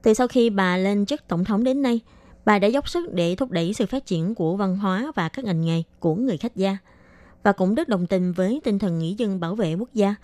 [0.02, 2.00] Từ sau khi bà lên chức Tổng thống đến nay,
[2.46, 5.46] bà đã dốc sức để thúc đẩy sự phát triển của văn hóa và các
[5.46, 6.78] ngành nghề của người khách gia
[7.44, 10.16] và cũng rất đồng tình với tinh thần nghĩ dân bảo vệ quốc gia.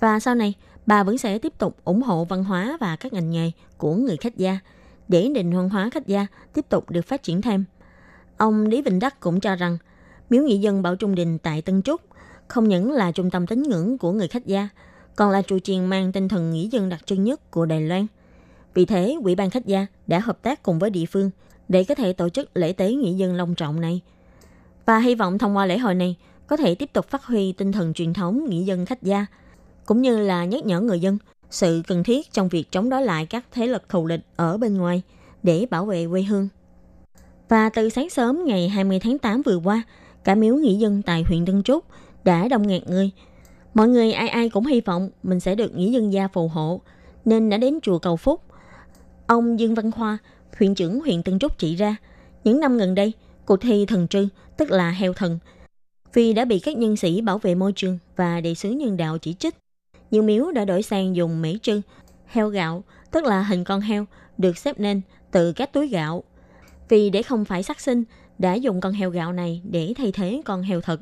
[0.00, 0.54] Và sau này,
[0.86, 4.16] bà vẫn sẽ tiếp tục ủng hộ văn hóa và các ngành nghề của người
[4.16, 4.58] khách gia
[5.08, 7.64] để nền văn hóa khách gia tiếp tục được phát triển thêm.
[8.40, 9.78] Ông Lý Vĩnh Đắc cũng cho rằng
[10.30, 12.00] miếu nghị dân Bảo Trung Đình tại Tân Trúc
[12.48, 14.68] không những là trung tâm tín ngưỡng của người khách gia,
[15.16, 18.06] còn là trụ truyền mang tinh thần nghĩa dân đặc trưng nhất của Đài Loan.
[18.74, 21.30] Vì thế, Ủy ban khách gia đã hợp tác cùng với địa phương
[21.68, 24.00] để có thể tổ chức lễ tế nghĩa dân long trọng này.
[24.86, 26.16] Và hy vọng thông qua lễ hội này
[26.46, 29.26] có thể tiếp tục phát huy tinh thần truyền thống nghĩa dân khách gia,
[29.86, 31.18] cũng như là nhắc nhở người dân
[31.50, 34.76] sự cần thiết trong việc chống đối lại các thế lực thù địch ở bên
[34.76, 35.02] ngoài
[35.42, 36.48] để bảo vệ quê hương.
[37.50, 39.82] Và từ sáng sớm ngày 20 tháng 8 vừa qua,
[40.24, 41.84] cả miếu nghỉ dân tại huyện Tân Trúc
[42.24, 43.10] đã đông nghẹt người.
[43.74, 46.80] Mọi người ai ai cũng hy vọng mình sẽ được nghỉ dân gia phù hộ,
[47.24, 48.42] nên đã đến chùa cầu phúc.
[49.26, 50.18] Ông Dương Văn Khoa,
[50.58, 51.96] huyện trưởng huyện Tân Trúc chỉ ra,
[52.44, 53.12] những năm gần đây,
[53.44, 55.38] cuộc thi thần trư, tức là heo thần,
[56.12, 59.18] vì đã bị các nhân sĩ bảo vệ môi trường và đại sứ nhân đạo
[59.18, 59.54] chỉ trích.
[60.10, 61.80] Nhiều miếu đã đổi sang dùng mỹ trư,
[62.26, 64.06] heo gạo, tức là hình con heo,
[64.38, 66.24] được xếp nên từ các túi gạo
[66.90, 68.04] vì để không phải sát sinh,
[68.38, 71.00] đã dùng con heo gạo này để thay thế con heo thật.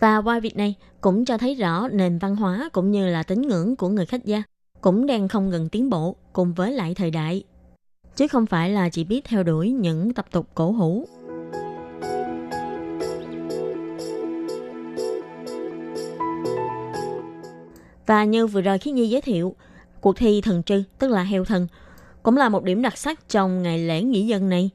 [0.00, 3.42] Và qua việc này cũng cho thấy rõ nền văn hóa cũng như là tín
[3.42, 4.42] ngưỡng của người khách gia
[4.80, 7.42] cũng đang không ngừng tiến bộ cùng với lại thời đại.
[8.16, 11.06] Chứ không phải là chỉ biết theo đuổi những tập tục cổ hủ.
[18.06, 19.54] Và như vừa rồi khi Nhi giới thiệu,
[20.00, 21.66] cuộc thi thần trư tức là heo thần
[22.22, 24.70] cũng là một điểm đặc sắc trong ngày lễ nghỉ dân này.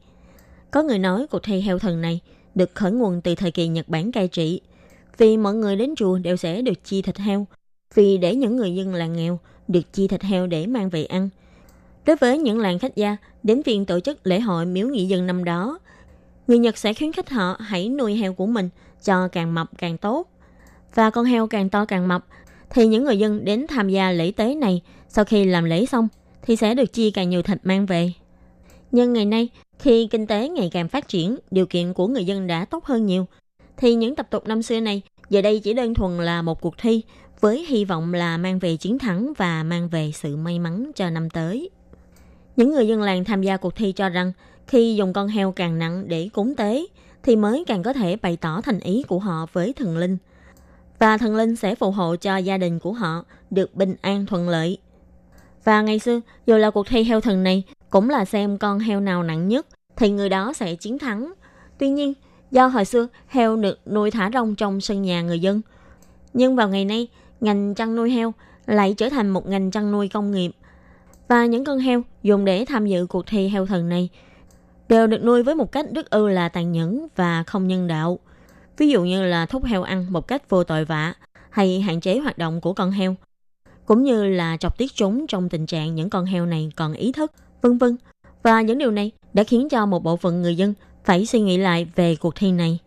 [0.72, 2.20] Có người nói cuộc thi heo thần này
[2.56, 4.62] được khởi nguồn từ thời kỳ Nhật Bản cai trị,
[5.18, 7.48] vì mọi người đến chùa đều sẽ được chi thịt heo,
[7.94, 11.30] vì để những người dân làng nghèo được chi thịt heo để mang về ăn.
[12.06, 15.28] Đối với những làng khách gia đến viên tổ chức lễ hội miếu nghị dân
[15.28, 15.80] năm đó,
[16.48, 18.70] người Nhật sẽ khuyến khích họ hãy nuôi heo của mình
[19.04, 20.28] cho càng mập càng tốt.
[20.96, 22.26] Và con heo càng to càng mập,
[22.70, 26.08] thì những người dân đến tham gia lễ tế này sau khi làm lễ xong
[26.42, 28.12] thì sẽ được chia càng nhiều thịt mang về.
[28.92, 29.50] Nhưng ngày nay,
[29.80, 33.06] khi kinh tế ngày càng phát triển, điều kiện của người dân đã tốt hơn
[33.06, 33.26] nhiều,
[33.78, 36.78] thì những tập tục năm xưa này giờ đây chỉ đơn thuần là một cuộc
[36.78, 37.02] thi
[37.40, 41.10] với hy vọng là mang về chiến thắng và mang về sự may mắn cho
[41.10, 41.70] năm tới.
[42.56, 44.32] Những người dân làng tham gia cuộc thi cho rằng
[44.68, 46.86] khi dùng con heo càng nặng để cúng tế
[47.24, 50.18] thì mới càng có thể bày tỏ thành ý của họ với thần linh.
[51.00, 54.50] Và thần linh sẽ phù hộ cho gia đình của họ được bình an thuận
[54.50, 54.78] lợi.
[55.64, 57.64] Và ngày xưa, dù là cuộc thi heo thần này
[57.96, 61.34] cũng là xem con heo nào nặng nhất thì người đó sẽ chiến thắng.
[61.78, 62.14] Tuy nhiên,
[62.52, 65.62] do hồi xưa heo được nuôi thả rông trong sân nhà người dân.
[66.34, 67.08] Nhưng vào ngày nay,
[67.42, 68.34] ngành chăn nuôi heo
[68.66, 70.52] lại trở thành một ngành chăn nuôi công nghiệp.
[71.28, 74.10] Và những con heo dùng để tham dự cuộc thi heo thần này
[74.90, 78.20] đều được nuôi với một cách rất ư là tàn nhẫn và không nhân đạo.
[78.78, 81.14] Ví dụ như là thúc heo ăn một cách vô tội vạ
[81.50, 83.16] hay hạn chế hoạt động của con heo,
[83.86, 87.12] cũng như là chọc tiết chúng trong tình trạng những con heo này còn ý
[87.12, 87.32] thức,
[87.66, 87.98] vân vân.
[88.44, 91.58] Và những điều này đã khiến cho một bộ phận người dân phải suy nghĩ
[91.58, 92.80] lại về cuộc thi này.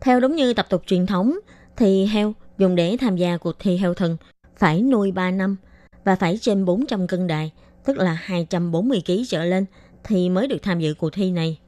[0.00, 1.38] Theo đúng như tập tục truyền thống,
[1.76, 4.16] thì heo dùng để tham gia cuộc thi heo thần
[4.56, 5.56] phải nuôi 3 năm
[6.04, 7.52] và phải trên 400 cân đài,
[7.84, 9.64] tức là 240 kg trở lên
[10.04, 11.58] thì mới được tham dự cuộc thi này.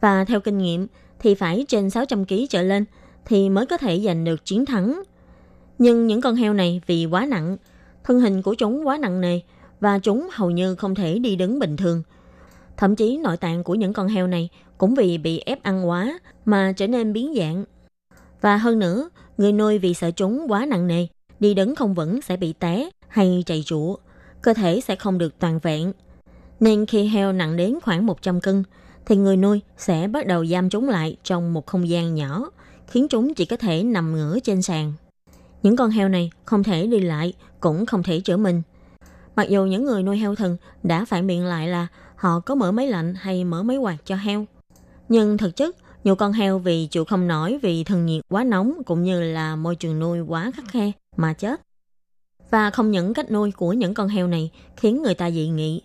[0.00, 0.86] Và theo kinh nghiệm
[1.18, 2.84] thì phải trên 600 kg trở lên
[3.24, 5.02] thì mới có thể giành được chiến thắng.
[5.78, 7.56] Nhưng những con heo này vì quá nặng,
[8.04, 9.40] thân hình của chúng quá nặng nề
[9.82, 12.02] và chúng hầu như không thể đi đứng bình thường.
[12.76, 16.18] Thậm chí nội tạng của những con heo này cũng vì bị ép ăn quá
[16.44, 17.64] mà trở nên biến dạng.
[18.40, 19.08] Và hơn nữa,
[19.38, 21.06] người nuôi vì sợ chúng quá nặng nề,
[21.40, 23.96] đi đứng không vững sẽ bị té hay chạy trụ,
[24.42, 25.92] cơ thể sẽ không được toàn vẹn.
[26.60, 28.64] Nên khi heo nặng đến khoảng 100 cân,
[29.06, 32.50] thì người nuôi sẽ bắt đầu giam chúng lại trong một không gian nhỏ,
[32.86, 34.92] khiến chúng chỉ có thể nằm ngửa trên sàn.
[35.62, 38.62] Những con heo này không thể đi lại, cũng không thể chữa mình.
[39.36, 42.72] Mặc dù những người nuôi heo thần đã phản biện lại là họ có mở
[42.72, 44.46] máy lạnh hay mở máy quạt cho heo.
[45.08, 48.82] Nhưng thực chất, nhiều con heo vì chịu không nổi vì thân nhiệt quá nóng
[48.86, 51.60] cũng như là môi trường nuôi quá khắc khe mà chết.
[52.50, 55.82] Và không những cách nuôi của những con heo này khiến người ta dị nghị.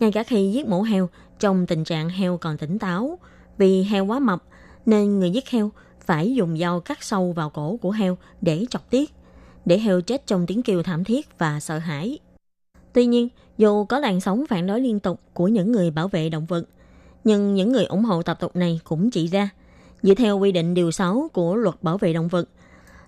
[0.00, 1.08] Ngay cả khi giết mổ heo
[1.38, 3.18] trong tình trạng heo còn tỉnh táo,
[3.58, 4.42] vì heo quá mập
[4.86, 5.70] nên người giết heo
[6.06, 9.14] phải dùng dao cắt sâu vào cổ của heo để chọc tiết,
[9.64, 12.18] để heo chết trong tiếng kêu thảm thiết và sợ hãi.
[12.92, 13.28] Tuy nhiên,
[13.58, 16.64] dù có làn sóng phản đối liên tục của những người bảo vệ động vật,
[17.24, 19.48] nhưng những người ủng hộ tập tục này cũng chỉ ra,
[20.02, 22.48] dựa theo quy định điều 6 của luật bảo vệ động vật,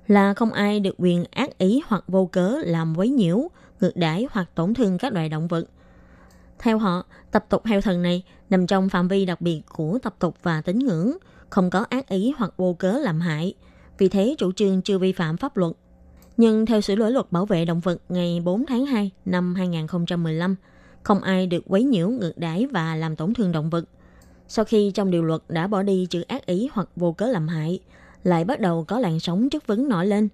[0.07, 3.49] là không ai được quyền ác ý hoặc vô cớ làm quấy nhiễu,
[3.80, 5.64] ngược đãi hoặc tổn thương các loài động vật.
[6.59, 10.14] Theo họ, tập tục heo thần này nằm trong phạm vi đặc biệt của tập
[10.18, 11.16] tục và tín ngưỡng,
[11.51, 13.55] không có ác ý hoặc vô cớ làm hại.
[13.99, 15.72] Vì thế chủ trương chưa vi phạm pháp luật.
[16.37, 20.57] Nhưng theo sửa đổi luật bảo vệ động vật ngày 4 tháng 2 năm 2015,
[21.03, 23.85] không ai được quấy nhiễu, ngược đãi và làm tổn thương động vật.
[24.49, 27.49] Sau khi trong điều luật đã bỏ đi chữ ác ý hoặc vô cớ làm
[27.49, 27.80] hại,
[28.24, 30.28] lại bắt đầu có làn sóng chất vấn nổi lên.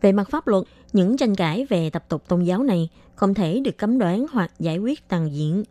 [0.00, 3.60] Về mặt pháp luật, những tranh cãi về tập tục tôn giáo này không thể
[3.60, 5.64] được cấm đoán hoặc giải quyết toàn diện,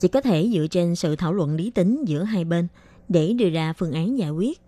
[0.00, 2.68] chỉ có thể dựa trên sự thảo luận lý tính giữa hai bên
[3.08, 4.60] để đưa ra phương án giải quyết.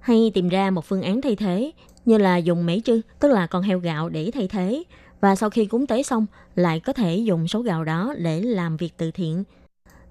[0.00, 1.72] Hay tìm ra một phương án thay thế
[2.04, 4.84] như là dùng mễ trư, tức là con heo gạo để thay thế,
[5.20, 8.76] và sau khi cúng tế xong lại có thể dùng số gạo đó để làm
[8.76, 9.44] việc từ thiện,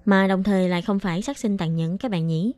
[0.04, 2.52] mà đồng thời lại không phải sát sinh tàn nhẫn các bạn nhỉ.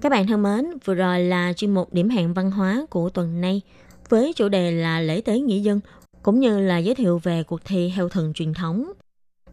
[0.00, 3.40] Các bạn thân mến, vừa rồi là chuyên mục điểm hẹn văn hóa của tuần
[3.40, 3.60] này
[4.08, 5.80] với chủ đề là lễ tế nghĩa dân
[6.22, 8.92] cũng như là giới thiệu về cuộc thi heo thần truyền thống.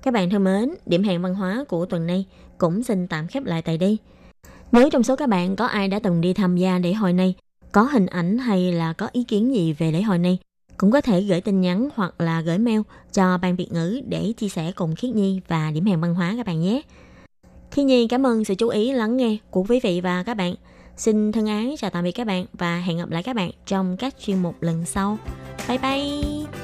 [0.02, 2.26] Các bạn thân mến, điểm hẹn văn hóa của tuần này
[2.64, 3.98] cũng xin tạm khép lại tại đây.
[4.72, 7.34] Nếu trong số các bạn có ai đã từng đi tham gia lễ hội này,
[7.72, 10.38] có hình ảnh hay là có ý kiến gì về lễ hội này,
[10.78, 12.82] cũng có thể gửi tin nhắn hoặc là gửi mail
[13.14, 16.34] cho Ban Việt ngữ để chia sẻ cùng Khiết Nhi và điểm hẹn văn hóa
[16.38, 16.82] các bạn nhé.
[17.72, 20.56] Khiết Nhi cảm ơn sự chú ý lắng nghe của quý vị và các bạn.
[20.98, 23.98] Xin thân ái chào tạm biệt các bạn và hẹn gặp lại các bạn trong
[23.98, 25.18] các chuyên mục lần sau.
[25.68, 26.63] Bye bye!